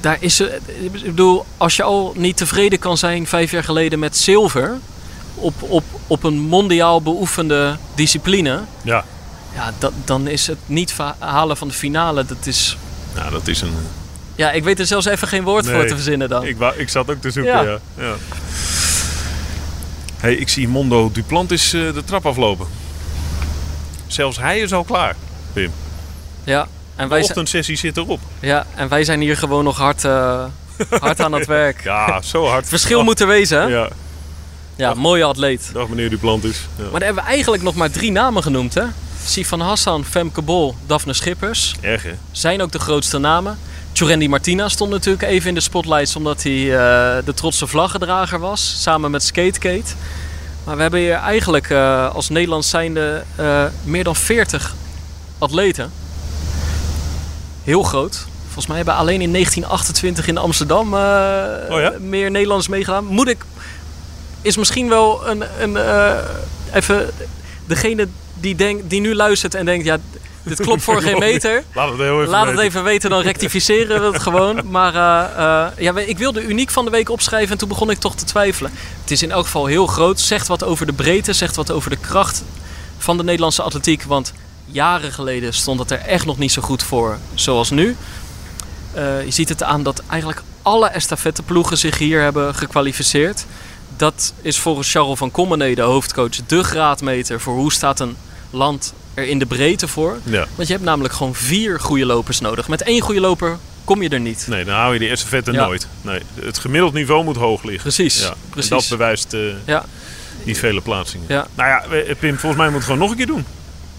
[0.00, 0.58] daar is ze.
[0.66, 4.78] Ik bedoel, als je al niet tevreden kan zijn vijf jaar geleden met zilver
[5.34, 9.04] op, op, op een mondiaal beoefende discipline, Ja.
[9.54, 12.76] ja, dat, dan is het niet halen van de finale, dat is.
[13.14, 13.74] Nou, dat is een...
[14.34, 16.44] Ja, ik weet er zelfs even geen woord voor te verzinnen dan.
[16.44, 17.62] Ik, wou, ik zat ook te zoeken, Ja.
[17.62, 17.78] ja.
[17.96, 18.14] ja.
[20.16, 22.66] hey, ik zie Mondo Duplantis eh de trap aflopen.
[24.06, 25.16] Zelfs hij is al klaar,
[25.52, 25.72] Pim.
[26.44, 26.68] Ja,
[27.00, 28.20] en De wij, zijn, ochtendsessie zit erop.
[28.40, 30.44] ja, en wij zijn hier gewoon nog hard, eh,
[31.00, 31.84] hard aan het werk.
[31.84, 32.68] Ja, zo hard.
[32.68, 33.66] Verschil moet er wezen, hè?
[33.66, 33.88] Ja,
[34.76, 35.70] Ja, mooie atleet.
[35.72, 36.56] dag meneer Duplantis.
[36.76, 36.82] Ja.
[36.82, 38.82] Maar dan hebben we eigenlijk nog maar drie namen genoemd, hè?
[39.24, 41.74] Sifan Hassan, Femke Bol, Daphne Schippers.
[41.80, 42.12] Erg, hè?
[42.32, 43.58] Zijn ook de grootste namen.
[43.92, 48.82] Tjurendi Martina stond natuurlijk even in de spotlights omdat hij eh, de trotse vlaggedrager was.
[48.82, 49.92] Samen met Skatekate.
[50.64, 54.74] Maar we hebben hier eigenlijk eh, als Nederlands zijnde eh, meer dan 40
[55.38, 55.92] atleten.
[57.64, 58.26] Heel groot.
[58.44, 61.92] Volgens mij hebben alleen in 1928 in Amsterdam Oh ja?
[62.00, 63.04] meer Nederlands meegedaan.
[63.04, 63.44] Moet ik...
[64.42, 65.44] Is misschien wel een...
[65.58, 66.14] een eh,
[66.72, 67.10] even
[67.66, 69.84] degene die, denkt, die nu luistert en denkt...
[69.84, 69.98] Ja,
[70.42, 71.62] dit klopt voor geen meter.
[71.74, 72.68] Laat het heel even Laat het weten.
[72.68, 74.70] even weten, dan rectificeren we het gewoon.
[74.70, 78.14] Maar eh, ja, ik wilde uniek van de week opschrijven en toen begon ik toch
[78.14, 78.72] te twijfelen.
[79.00, 80.20] Het is in elk geval heel groot.
[80.20, 82.42] Zegt wat over de breedte, zegt wat over de kracht
[82.98, 84.02] van de Nederlandse atletiek.
[84.02, 84.32] Want
[84.72, 87.96] jaren geleden stond het er echt nog niet zo goed voor zoals nu.
[88.92, 93.44] Eh, je ziet het aan dat eigenlijk alle estafetteploegen zich hier hebben gekwalificeerd.
[93.96, 98.16] Dat is volgens Charles van Commenee, de hoofdcoach, de graadmeter voor hoe staat een
[98.50, 100.18] land er in de breedte voor.
[100.24, 100.46] Ja.
[100.54, 102.68] Want je hebt namelijk gewoon vier goede lopers nodig.
[102.68, 104.46] Met één goede loper kom je er niet.
[104.48, 105.64] Nee, dan hou je die estafette Ja.
[105.64, 105.86] nooit.
[106.02, 107.82] Nee, het gemiddeld niveau moet hoog liggen.
[107.82, 108.34] Precies, Ja.
[108.50, 108.70] precies.
[108.70, 109.84] En dat bewijst eh, Ja.
[110.44, 111.26] die vele plaatsingen.
[111.28, 111.84] Nou ja,
[112.18, 113.44] Pim, volgens mij moeten we het gewoon nog een keer doen.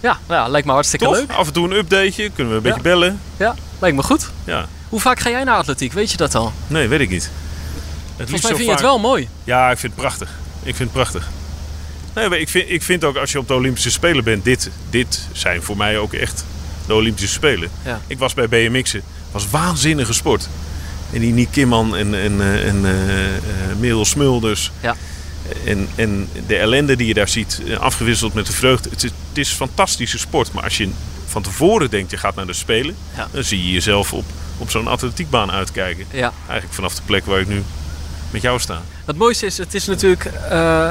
[0.02, 1.16] Ja, nou ja, lijkt me hartstikke Toch?
[1.16, 1.32] leuk.
[1.32, 3.20] Af en toe een updateje, kunnen we een beetje bellen.
[3.38, 4.30] Ja, lijkt me goed.
[4.44, 4.68] Ja.
[4.90, 5.94] Hoe vaak ga jij naar atletiek?
[5.94, 6.54] Weet je dat al?
[6.68, 7.32] Nee, weet ik niet.
[8.18, 9.30] Het Volgens mij vind je het wel mooi.
[9.44, 10.30] Ja, ik vind het prachtig.
[10.64, 11.28] Ik vind het prachtig.
[12.16, 14.70] Nee, maar ik vind, ik vind ook als je op de Olympische Spelen bent, dit,
[14.90, 16.46] dit zijn voor mij ook echt
[16.88, 17.70] de Olympische Spelen.
[17.86, 18.00] Ja.
[18.08, 20.50] Ik was bij BMX'en, was waanzinnige sport.
[21.14, 23.42] En die Nick Kimman en, en, eh, en eh, eh,
[23.80, 24.72] Merel Smulders.
[24.82, 24.96] Ja.
[25.66, 28.90] En, en de ellende die je daar ziet, eh, afgewisseld met de vreugde.
[28.90, 30.52] Het is, het is fantastische sport.
[30.52, 30.90] Maar als je
[31.26, 32.96] van tevoren denkt, je gaat naar de Spelen...
[33.16, 33.28] Ja.
[33.32, 34.26] dan zie je jezelf op,
[34.58, 36.06] op zo'n atletiekbaan uitkijken.
[36.12, 36.34] Ja.
[36.46, 37.64] Eigenlijk vanaf de plek waar ik nu
[38.32, 38.82] met jou sta.
[39.06, 40.90] Het mooiste is, het is natuurlijk eh,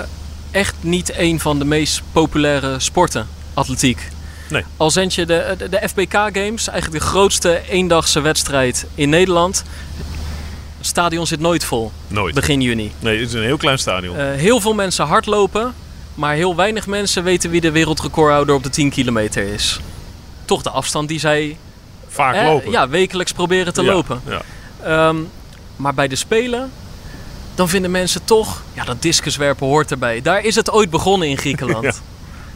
[0.51, 4.09] echt niet een van de meest populaire sporten, atletiek.
[4.49, 4.65] Nee.
[4.77, 9.65] Al zend je de, de, de FBK Games, eigenlijk de grootste eendagse wedstrijd in Nederland.
[10.81, 12.35] Het stadion zit nooit vol, Nooit.
[12.35, 12.93] begin juni.
[12.99, 14.17] Nee, het is een heel klein stadion.
[14.17, 15.75] Eh, heel veel mensen hardlopen,
[16.15, 19.81] maar heel weinig mensen weten wie de wereldrecordhouder op de 10 kilometer is.
[20.45, 21.57] Toch de afstand die zij
[22.09, 22.71] Vaak eh, lopen.
[22.71, 24.21] ja, wekelijks proberen te Ja, lopen.
[24.29, 24.41] Ja.
[24.83, 25.17] Ehm,
[25.77, 26.71] maar bij de Spelen,
[27.55, 28.63] dan vinden mensen toch...
[28.73, 30.23] Ja, dat discuswerpen hoort erbij.
[30.23, 31.85] Daar is het ooit begonnen in Griekenland.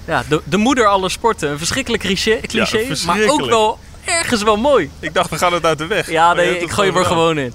[0.06, 0.12] Ja.
[0.14, 1.50] ja, de, de moeder aller sporten.
[1.50, 4.90] Een verschrikkelijk cliché, cliché maar ook wel ergens wel mooi.
[5.00, 6.10] Ik dacht, dan gaat het uit de weg.
[6.10, 7.52] Ja, nee, ik gooi er gewoon in.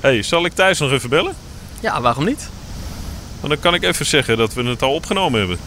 [0.00, 1.34] Hey, zal ik Thijs nog even bellen?
[1.80, 2.48] Ja, waarom niet?
[3.40, 5.58] Want dan kan ik even zeggen dat we het al opgenomen hebben.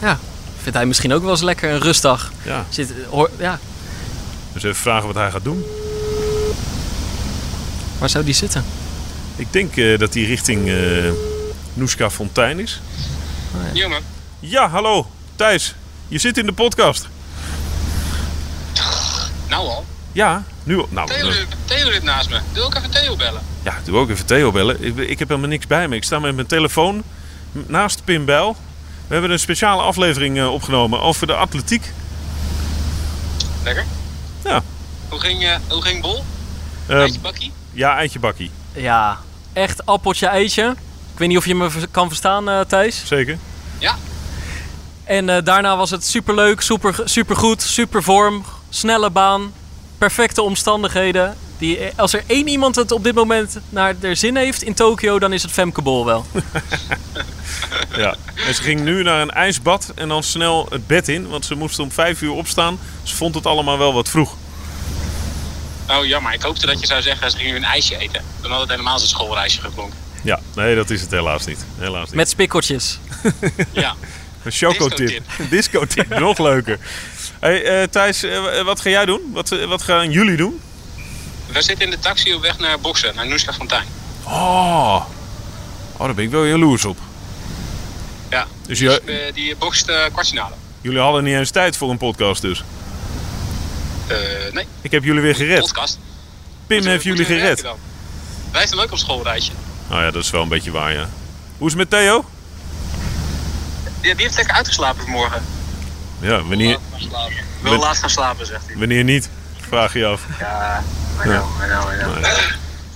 [0.00, 0.18] Ja,
[0.62, 2.32] vindt hij misschien ook wel eens lekker een rustdag.
[2.44, 2.66] Ja.
[2.68, 3.58] Zit, hoor, ja,
[4.52, 5.64] Dus even vragen wat hij gaat doen.
[7.98, 8.64] waar zou die zitten?
[9.36, 10.76] Ik denk eh, dat hij richting eh
[11.74, 12.80] Noeska Fontein is.
[13.72, 14.02] Jongen,
[14.40, 15.10] Ja, hallo.
[15.36, 15.74] Thijs,
[16.08, 17.08] je zit in de podcast.
[19.48, 19.84] nou al.
[20.12, 20.82] Ja, nu...
[20.88, 22.38] Nou, Theo, zit- Theo zit naast me.
[22.52, 23.42] Doe ook even Theo bellen.
[23.62, 24.84] ja, doe ook even Theo bellen.
[24.84, 25.96] Ik, ik heb helemaal niks bij me.
[25.96, 27.02] Ik sta met mijn telefoon
[27.52, 28.56] naast Pim Bijl.
[29.06, 31.92] We hebben een speciale aflevering eh, opgenomen over de atletiek.
[33.64, 33.84] Lekker.
[34.44, 34.62] Ja.
[35.08, 36.24] Hoe ging, eh, hoe ging Bol?
[36.86, 37.52] Eh, Beetje bakkie?
[37.72, 38.50] ja, eitje bakkie.
[38.72, 39.18] Ja,
[39.52, 40.70] echt appeltje eitje.
[41.12, 43.02] Ik weet niet of je me kan verstaan, eh, Thijs.
[43.06, 43.38] Zeker.
[43.78, 43.96] Ja.
[45.04, 49.52] En eh, daarna was het superleuk, super, supergoed, super vorm, snelle baan,
[50.08, 51.36] perfecte omstandigheden.
[51.58, 54.74] Die, eh, als er één iemand het op dit moment naar de zin heeft in
[54.74, 56.26] Tokio, dan is het Femke Bol wel.
[57.96, 58.14] Ja.
[58.46, 61.28] En ze ging nu naar een ijsbad en dan snel het bed in.
[61.28, 62.78] Want ze moest om vijf uur opstaan.
[63.02, 64.36] Ze vond het allemaal wel wat vroeg.
[65.88, 68.24] Oh jammer, ik hoopte dat je zou zeggen ze gingen een ijsje eten.
[68.40, 69.98] Dan had het helemaal een schoolreisje geklonken.
[70.22, 71.64] Ja, nee, dat is het helaas niet.
[71.78, 72.14] Helaas niet.
[72.14, 72.98] Met spikkeltjes.
[73.72, 73.94] Ja.
[74.42, 75.22] Een chocotip.
[75.50, 76.78] Discotip, nog leuker.
[77.42, 79.20] Hey, eh, Thijs, eh, wat ga jij doen?
[79.32, 80.60] Wat, eh, wat gaan jullie doen?
[81.46, 83.52] We zitten in de taxi op weg naar boksen, naar Noeska.
[84.24, 85.04] Oh.
[85.96, 86.98] oh, daar ben ik wel jaloers op.
[88.30, 88.46] Ja.
[88.66, 90.54] Dus Die, je, eh, die bokst eh, kwartfinale.
[90.80, 92.64] jullie hadden niet eens tijd voor een podcast dus.
[94.06, 94.16] Eh,
[94.52, 95.60] nee, Ik heb jullie weer gered.
[95.60, 95.98] podcast.
[96.66, 97.62] Pim heeft jullie gered.
[98.52, 99.52] Wij zijn leuk op schoolreisje.
[99.88, 101.08] Nou ja, dat is wel een beetje waar, ja.
[101.58, 102.24] Hoe is het met Theo?
[104.00, 105.42] Ja, die heeft lekker uitgeslapen vanmorgen.
[106.22, 106.78] Ja, wanneer,
[107.60, 108.76] Wil laat gaan slapen, zegt hij.
[108.78, 109.28] wanneer niet?
[109.68, 110.22] Vraag je af.
[110.38, 110.82] Ja,
[111.22, 112.24] know, I know, I know.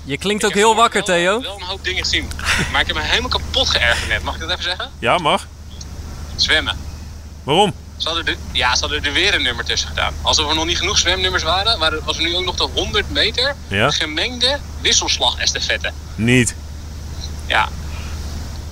[0.04, 1.40] Je klinkt ook Ik heb heel wakker, wel- Theo.
[1.40, 2.30] wel een hoop dingen gezien.
[2.72, 4.22] Maar ik heb me helemaal kapot geërgerd net.
[4.22, 4.90] Mag ik dat even zeggen?
[4.98, 5.46] Ja, mag.
[6.36, 6.76] Zwemmen.
[7.44, 7.72] Waarom?
[7.96, 10.14] Ze hadden, er, ja, ze hadden er weer een nummer tussen gedaan.
[10.22, 13.10] Alsof er nog niet genoeg zwemnummers waren, waren was er nu ook nog de 100
[13.10, 13.90] meter Ja?
[13.90, 15.90] gemengde wisselslag-estafette.
[16.14, 16.54] Niet.
[17.46, 17.68] Ja,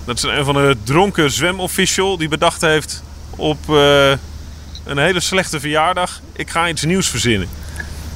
[0.04, 4.12] Dat is een van de dronken zwemofficial die bedacht heeft op eh,
[4.84, 6.20] een hele slechte verjaardag.
[6.32, 7.48] Ik ga iets nieuws verzinnen.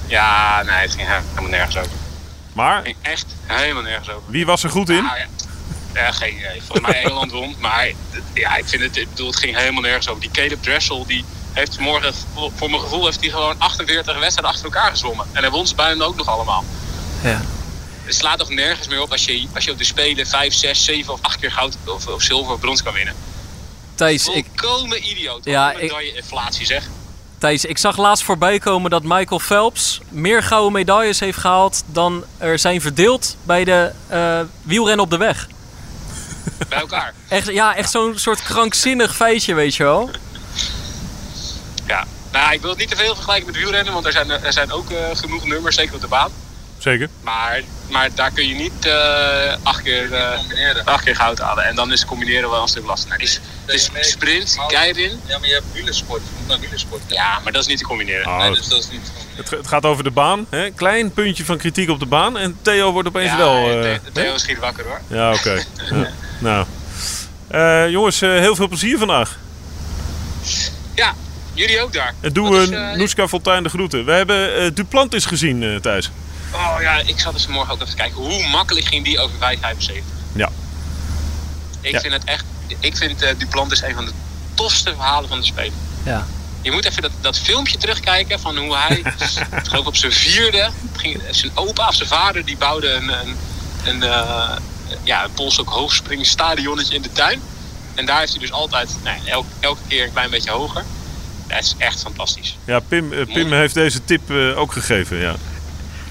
[0.07, 1.91] ja, nee, het ging helemaal nergens over.
[1.91, 4.23] Het Maar ging echt helemaal nergens over.
[4.31, 5.03] wie was er goed in?
[5.05, 5.27] Nou ja,
[5.95, 6.63] ja, geen idee.
[6.67, 7.57] Volgens mij Engeland won.
[7.59, 7.89] Maar
[8.35, 10.21] ja, ik vind het, ik bedoel, het ging helemaal nergens over.
[10.21, 12.15] Die Caleb Dressel, die heeft vanmorgen,
[12.57, 15.27] voor mijn gevoel, heeft hij gewoon 48 wedstrijden achter elkaar gezwommen.
[15.33, 16.65] En hij won ze bijna ook nog allemaal.
[17.23, 17.41] Ja.
[18.05, 20.85] Het slaat toch nergens meer op als je, als je op de Spelen 5, 6,
[20.85, 23.15] 7 of 8 keer goud of, of zilver of brons kan winnen.
[23.99, 25.45] Thijs ik, Volkomen idioot.
[25.45, 26.13] Ja, ik- ik...
[26.17, 26.85] inflatie zeg.
[27.39, 32.25] Thijs, ik zag laatst voorbij komen dat Michael Phelps meer gouden medailles heeft gehaald dan
[32.39, 35.49] er zijn verdeeld bij de eh wielrennen op de weg.
[36.69, 37.15] Bij elkaar.
[37.29, 40.11] Echt, ja, echt zo'n soort krankzinnig feitje, weet je wel.
[41.87, 42.05] Ja.
[42.33, 44.73] Nou, ik wil het niet te veel vergelijken met wielrennen, want er zijn, er zijn
[44.73, 46.31] ook eh, genoeg nummers, zeker op de baan.
[46.79, 47.09] Zeker.
[47.23, 47.61] Maar,
[47.91, 51.65] maar daar kun je niet eh, acht, keer, eh, acht keer goud halen.
[51.65, 53.13] En dan is combineren wel een stuk lastiger.
[53.19, 55.21] Het is, is sprint, keirin.
[55.27, 56.21] Ja, maar je hebt wielersport.
[56.25, 57.01] Je moet naar wielersport.
[57.07, 58.27] Ja, maar dat is niet te combineren.
[58.27, 59.13] Oh, Nee, dus dat is niet.
[59.37, 60.47] het, het gaat over de baan.
[60.51, 60.71] Hè?
[60.71, 62.39] Klein puntje van kritiek op de baan.
[62.39, 63.61] En Theo wordt opeens Ja, wel...
[63.67, 65.01] nee, eh, Theo- schiet wakker hoor.
[65.07, 65.63] Ja, oké.
[65.91, 66.09] Ja.
[66.39, 66.67] Nou.
[67.49, 69.39] Eh, jongens, eh, heel veel plezier vandaag.
[70.95, 71.15] Ja,
[71.55, 72.15] jullie ook daar.
[72.21, 74.05] En doe eh, Noeska Fontijn de groeten.
[74.05, 76.11] We hebben eh, Duplantis gezien, eh Thijs.
[76.55, 78.17] Oh ja, ik zat dus vanmorgen ook even te kijken.
[78.17, 80.05] Hoe makkelijk ging die over 5,75?
[80.33, 80.49] Ja.
[81.81, 82.01] Ik Ja.
[82.01, 82.45] vind het echt...
[82.81, 84.13] Ik vind eh, Duplantis een van de
[84.55, 85.73] tofste verhalen van de Spelen.
[86.03, 86.27] Ja.
[86.63, 88.97] Je moet even dat, dat filmpje terugkijken van hoe hij,
[89.63, 93.37] ik geloof op zijn vierde, ging, zijn opa of zijn vader, die bouwde een, een,
[93.85, 94.57] een, eh,
[95.03, 97.41] ja, een polstok hoogspringstadionnetje in de tuin.
[97.95, 100.85] En daar heeft hij dus altijd, nou, ja, elke, elke keer een klein beetje hoger.
[101.47, 102.57] Dat is echt fantastisch.
[102.65, 105.17] Ja, Pim, eh, Pim heeft deze tip eh, ook gegeven.
[105.19, 105.35] Ja.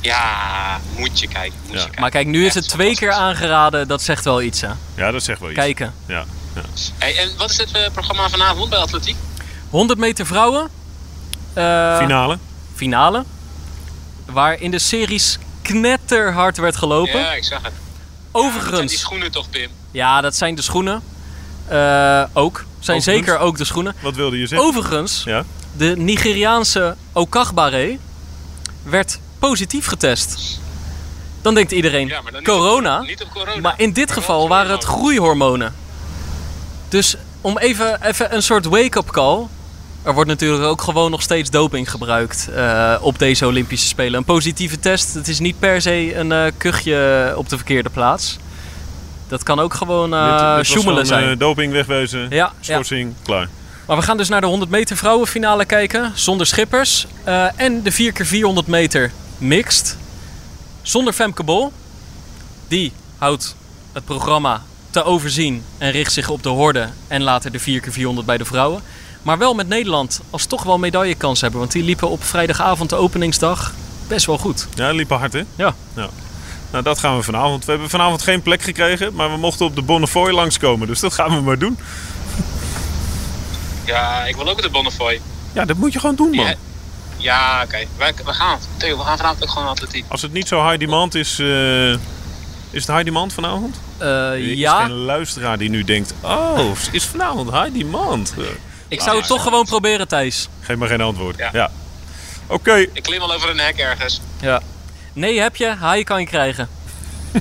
[0.07, 1.57] Ja, moet je kijken.
[1.63, 1.77] Moet Ja.
[1.77, 2.01] je kijken.
[2.01, 3.87] Maar kijk, nu is het twee keer aangeraden.
[3.87, 4.69] Dat zegt wel iets, hè?
[4.95, 5.59] ja, dat zegt wel iets.
[5.59, 5.93] Kijken.
[6.05, 6.25] Ja.
[6.55, 6.61] Ja.
[6.97, 9.15] Hey, en wat is het eh, programma vanavond bij atletiek?
[9.69, 10.69] 100 meter vrouwen.
[11.53, 12.37] eh, Finale.
[12.75, 13.23] finale.
[14.25, 17.19] Waar in de series knetterhard werd gelopen.
[17.19, 17.71] Ja, ik zag het.
[17.71, 19.69] Dat zijn die Overigens, schoenen toch, Pim?
[19.91, 21.01] ja, dat zijn de schoenen.
[21.67, 22.65] Eh, ook.
[22.79, 23.03] Zijn Overigens.
[23.05, 23.95] zeker ook de schoenen.
[24.01, 24.67] Wat wilde je zeggen?
[24.67, 25.43] Overigens, Ja.
[25.77, 27.97] de Nigeriaanse Okagbare
[28.83, 30.59] werd positief getest.
[31.41, 32.99] Dan denkt iedereen, Ja, maar dan niet corona.
[32.99, 33.61] Op, niet op corona.
[33.61, 35.03] Maar in dit Maar geval waren het hormonen.
[35.03, 35.73] groeihormonen.
[36.89, 39.45] Dus om even, even een soort wake-up call.
[40.03, 44.13] Er wordt natuurlijk ook gewoon nog steeds doping gebruikt eh, op deze Olympische Spelen.
[44.19, 48.37] Een positieve test, het is niet per se een eh, kuchje op de verkeerde plaats.
[49.27, 51.37] Dat kan ook gewoon eh sjoemelen gewoon, zijn.
[51.37, 52.19] doping wegwezen.
[52.19, 52.51] ja, ja.
[52.59, 53.47] Schorsing, klaar.
[53.87, 56.11] Maar we gaan dus naar de 100 meter vrouwenfinale kijken.
[56.15, 57.07] Zonder schippers.
[57.23, 59.97] eh, en de 4x400 meter mixed.
[60.81, 61.71] Zonder Femke Bol.
[62.67, 63.55] Die houdt
[63.93, 65.63] het programma te overzien.
[65.77, 66.89] En richt zich op de horde.
[67.07, 68.81] En later de 4x400 bij de vrouwen.
[69.21, 71.59] Maar wel met Nederland als toch wel medaillekans hebben.
[71.59, 73.73] Want die liepen op vrijdagavond de openingsdag
[74.07, 74.67] best wel goed.
[74.75, 75.43] Ja, liepen hard, hè?
[75.55, 75.75] Ja.
[76.71, 77.65] Nou, dat gaan we vanavond.
[77.65, 80.87] We hebben vanavond geen plek gekregen, maar we mochten op de Bonnefoy langskomen.
[80.87, 81.77] Dus dat gaan we maar doen.
[83.85, 85.21] Ja, ik wil ook op de Bonnefoy.
[85.53, 86.45] Ja, dat moet je gewoon doen, man.
[86.45, 86.55] Ja,
[87.27, 87.85] ja oké.
[88.25, 88.59] We gaan.
[88.77, 90.05] Theo, we gaan vanavond ook gewoon atletiek.
[90.07, 91.91] Als het niet zo high demand is, eh,
[92.71, 93.79] is het high demand vanavond?
[93.97, 98.33] Eh, Er is ja, geen luisteraar die nu denkt, oh, is vanavond high demand?
[98.37, 98.43] Eh,
[98.87, 100.49] ik zou het toch gewoon proberen, Thijs.
[100.61, 101.37] geef maar geen antwoord.
[101.37, 101.49] Ja.
[101.53, 101.71] Ja.
[102.47, 104.21] Oké, Ik klim al over een hek ergens.
[104.41, 104.61] Ja.
[105.13, 105.67] Nee, heb je?
[105.67, 106.69] Haai kan je krijgen.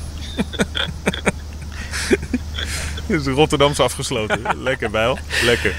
[3.07, 4.43] is Rotterdamse afgesloten.
[4.63, 5.19] Lekker, Bijl.
[5.43, 5.75] Lekker.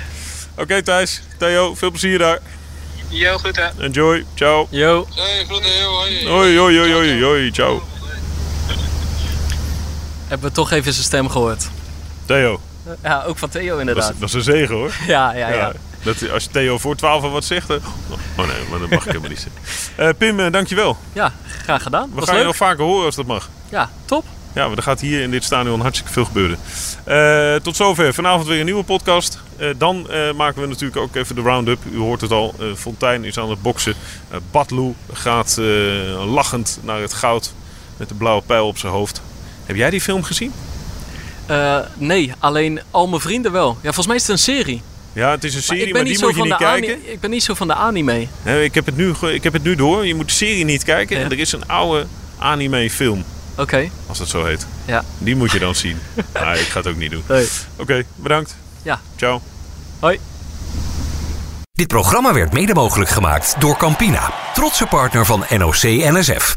[0.55, 2.39] Oké, Thijs, Theo, veel plezier daar.
[3.09, 3.67] Yo, goed hè.
[3.83, 4.25] Enjoy.
[4.35, 4.67] Ciao.
[4.69, 5.07] Yo.
[5.15, 6.27] Hey, groeten, yo, hoi.
[6.27, 7.51] Hoi, hoi, hoi, hoi, hoi.
[7.51, 7.81] Ciao.
[10.27, 11.67] Hebben we toch even zijn stem gehoord.
[12.25, 12.59] Theo,
[13.03, 14.13] Ja, ook van Theo dat is, inderdaad.
[14.19, 14.91] dat is een zegen hoor.
[15.07, 15.71] Ja, ja, ja.
[16.03, 17.69] Dat, als Theo voor 12 wat zegt.
[17.69, 17.75] eh,
[18.37, 19.61] Oh nee, maar dat mag ik helemaal niet zeggen.
[19.95, 20.97] Eh, Pim, eh, dankjewel.
[21.13, 21.31] Ja,
[21.63, 22.09] graag gedaan.
[22.09, 22.47] We Was gaan je leuk.
[22.49, 23.49] nog vaker horen als dat mag.
[23.69, 24.25] Ja, top.
[24.57, 26.57] Ja, maar er gaat hier in dit stadion hartstikke veel gebeuren.
[27.03, 28.13] Eh, tot zover.
[28.13, 29.39] Vanavond weer een nieuwe podcast.
[29.57, 31.79] Eh, dan eh, maken we natuurlijk ook even de round-up.
[31.91, 32.55] U hoort het al.
[32.75, 33.93] Fontijn is aan het boksen.
[34.51, 35.57] Badlou gaat
[36.25, 37.53] lachend naar het goud.
[37.97, 39.21] Met de blauwe pijl op zijn hoofd.
[39.65, 40.53] Heb jij die film gezien?
[41.97, 43.69] Nee, alleen al mijn vrienden wel.
[43.69, 44.81] Ja, volgens mij is het een serie.
[45.13, 47.11] Ja, het is een Maar serie, maar, die moet je niet kijken.
[47.11, 48.27] Ik ben niet zo van de anime.
[48.43, 50.05] Nee, ik, heb het nu, ik heb het nu door.
[50.05, 51.17] Je moet de serie niet kijken.
[51.17, 51.23] Ja.
[51.23, 52.05] En er is een oude
[52.37, 53.23] anime film.
[53.57, 53.89] Oké.
[54.07, 54.67] Als dat zo heet.
[54.85, 55.03] Ja.
[55.17, 55.97] Die moet je dan zien.
[56.33, 57.23] Ah, ik ga het ook niet doen.
[57.27, 57.47] Nee.
[57.75, 58.55] Oké, bedankt.
[58.81, 58.99] Ja.
[59.15, 59.41] Ciao.
[59.99, 60.19] Hoi.
[61.71, 66.55] Dit programma werd mede mogelijk gemaakt door Campina, trotse partner van NOC NSF.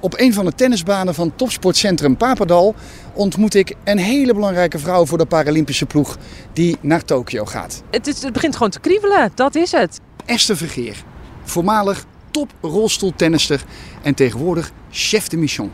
[0.00, 2.74] Op een van de tennisbanen van topsportcentrum Papendal
[3.12, 6.16] ontmoet ik een hele belangrijke vrouw voor de Paralympische ploeg
[6.52, 7.82] die naar Tokio gaat.
[7.90, 10.00] Het, is, het begint gewoon te kriebelen, dat is het.
[10.26, 10.96] Esther Vergeer,
[11.44, 12.04] voormalig
[12.34, 13.64] top rolstoeltennister
[14.02, 15.72] en tegenwoordig chef de mission.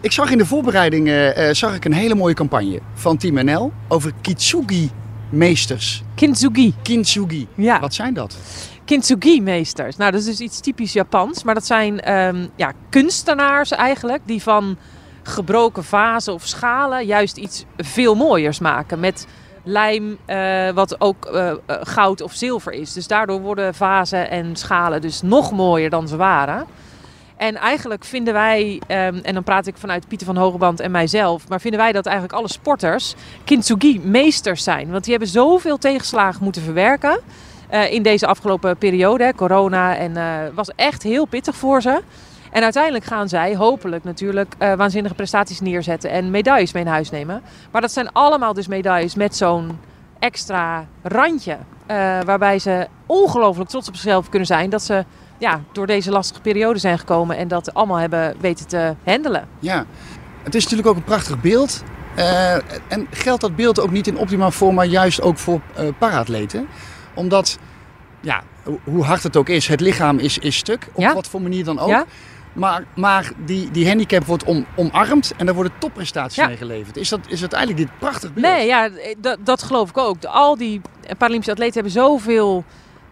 [0.00, 3.44] Ik zag in de voorbereiding eh, eh, zag ik een hele mooie campagne van Team
[3.44, 6.02] NL over Kitsugi-meesters.
[6.14, 6.74] Kintsugi.
[6.82, 7.80] Kintsugi, Ja.
[7.80, 8.36] wat zijn dat?
[8.84, 9.96] Kintsugi-meesters.
[9.96, 11.42] Nou, dat is dus iets typisch Japans.
[11.44, 14.76] Maar dat zijn ehm, ja, kunstenaars eigenlijk die van
[15.22, 19.00] gebroken vazen of schalen juist iets veel mooiers maken.
[19.00, 19.26] Met
[19.62, 22.92] lijm, eh, wat ook eh, eh, goud of zilver is.
[22.92, 26.66] Dus daardoor worden vazen en schalen dus nog mooier dan ze waren.
[27.36, 31.48] En eigenlijk vinden wij, ehm, en dan praat ik vanuit Pieter van Hogeband en mijzelf,
[31.48, 34.90] maar vinden wij dat eigenlijk alle sporters kintsugi-meesters zijn.
[34.90, 37.20] Want die hebben zoveel tegenslagen moeten verwerken
[37.90, 39.96] in deze afgelopen periode, corona.
[39.96, 40.14] En
[40.54, 42.00] was echt heel pittig voor ze.
[42.52, 47.10] En uiteindelijk gaan zij hopelijk natuurlijk eh, waanzinnige prestaties neerzetten en medailles mee naar huis
[47.10, 47.42] nemen.
[47.70, 49.78] Maar dat zijn allemaal dus medailles met zo'n
[50.18, 51.56] extra randje.
[51.86, 55.04] eh, waarbij ze ongelooflijk trots op zichzelf kunnen zijn dat ze
[55.38, 59.48] ja, door deze lastige periode zijn gekomen en dat allemaal hebben weten te handelen.
[59.58, 59.84] Ja,
[60.42, 61.82] het is natuurlijk ook een prachtig beeld.
[62.16, 62.52] Eh,
[62.88, 66.66] en geldt dat beeld ook niet in optimaal vorm, maar juist ook voor eh paraatleten?
[67.14, 67.58] Omdat,
[68.20, 71.14] ja, ho- hoe hard het ook is, het lichaam is, is stuk, op Ja.
[71.14, 71.88] wat voor manier dan ook.
[71.88, 72.04] Ja.
[72.52, 76.46] Maar, maar die, die handicap wordt om, omarmd en daar worden topprestaties Ja.
[76.46, 76.96] mee geleverd.
[76.96, 78.46] Is dat, is dit prachtig beeld?
[78.46, 78.88] Nee, ja,
[79.18, 80.24] dat, dat geloof ik ook.
[80.24, 80.80] Al die
[81.18, 82.64] Paralympische atleten hebben zoveel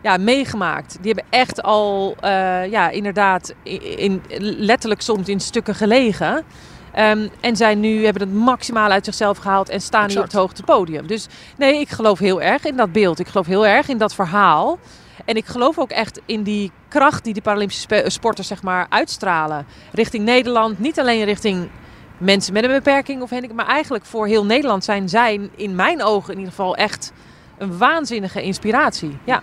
[0.02, 0.98] ja, meegemaakt.
[1.00, 4.22] Die hebben echt al, eh, ja, inderdaad, in, in-
[4.58, 6.44] letterlijk soms in stukken gelegen.
[6.92, 10.32] Ehm, en zijn nu, hebben het maximaal uit zichzelf gehaald en staan nu op het
[10.32, 11.06] hoogste podium.
[11.06, 11.26] Dus
[11.56, 13.18] nee, ik geloof heel erg in dat beeld.
[13.18, 14.78] Ik geloof heel erg in dat verhaal.
[15.24, 18.86] En ik geloof ook echt in die kracht die de Paralympische spe- sporters zeg maar,
[18.88, 19.66] uitstralen.
[19.92, 21.68] Richting Nederland, niet alleen richting
[22.18, 26.02] mensen met een beperking of handicap, maar eigenlijk voor heel Nederland zijn zij in mijn
[26.02, 27.12] ogen in ieder geval echt
[27.58, 29.18] een waanzinnige inspiratie.
[29.24, 29.40] Ja,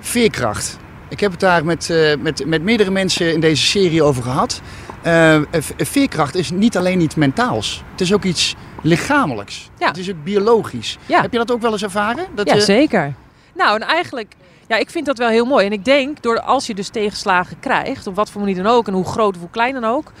[0.00, 0.78] Veerkracht.
[1.08, 4.60] Ik heb het daar met, eh, met, met meerdere mensen in deze serie over gehad.
[5.02, 5.40] Eh,
[5.76, 7.82] veerkracht is niet alleen iets mentaals.
[7.90, 9.70] Het is ook iets lichamelijks.
[9.78, 9.86] Ja.
[9.86, 10.98] Het is ook biologisch.
[11.06, 11.20] Ja.
[11.20, 12.26] Heb je dat ook wel eens ervaren?
[12.34, 13.14] Dat ja zeker.
[13.54, 14.34] Nou, en eigenlijk,
[14.68, 15.66] ja, ik vind dat wel heel mooi.
[15.66, 18.86] En ik denk, door, als je dus tegenslagen krijgt, op wat voor manier dan ook,
[18.86, 20.12] en hoe groot of hoe klein dan ook,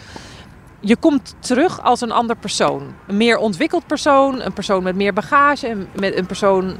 [0.80, 2.94] je komt terug als een ander persoon.
[3.06, 6.76] Een meer ontwikkeld persoon, een persoon met meer bagage, een, met een persoon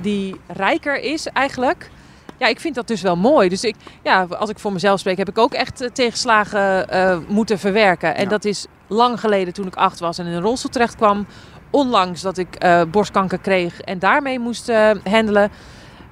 [0.00, 1.90] die rijker is eigenlijk.
[2.38, 3.48] Ja, ik vind dat dus wel mooi.
[3.48, 7.18] Dus ik, ja, als ik voor mezelf spreek, heb ik ook echt eh, tegenslagen eh,
[7.28, 8.14] moeten verwerken.
[8.14, 8.28] En Ja.
[8.28, 11.26] dat is lang geleden toen ik acht was en in een rolstoel terecht kwam.
[11.70, 14.72] Onlangs dat ik eh, borstkanker kreeg en daarmee moest
[15.04, 15.50] handelen.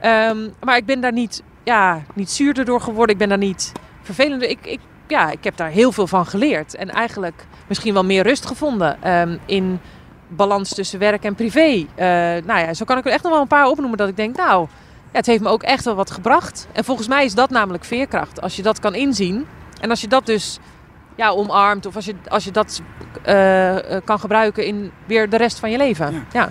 [0.01, 3.13] Ehm, maar ik ben daar niet, ja, niet zuurder door geworden.
[3.13, 3.73] Ik ben daar niet
[4.03, 4.49] vervelender.
[4.49, 6.75] Ik, ik, ja, ik heb daar heel veel van geleerd.
[6.75, 9.81] En eigenlijk misschien wel meer rust gevonden ehm, in
[10.29, 11.87] balans tussen werk en privé.
[11.95, 12.07] Eh,
[12.45, 14.37] nou ja, zo kan ik er echt nog wel een paar opnoemen dat ik denk,
[14.37, 14.69] nou,
[15.13, 16.67] ja, het heeft me ook echt wel wat gebracht.
[16.73, 18.41] En volgens mij is dat namelijk veerkracht.
[18.41, 19.47] Als je dat kan inzien
[19.81, 20.59] en als je dat dus
[21.15, 22.83] ja, omarmt of als je, als je dat
[23.23, 26.13] eh, eh, kan gebruiken in weer de rest van je leven.
[26.13, 26.21] Ja.
[26.33, 26.51] ja.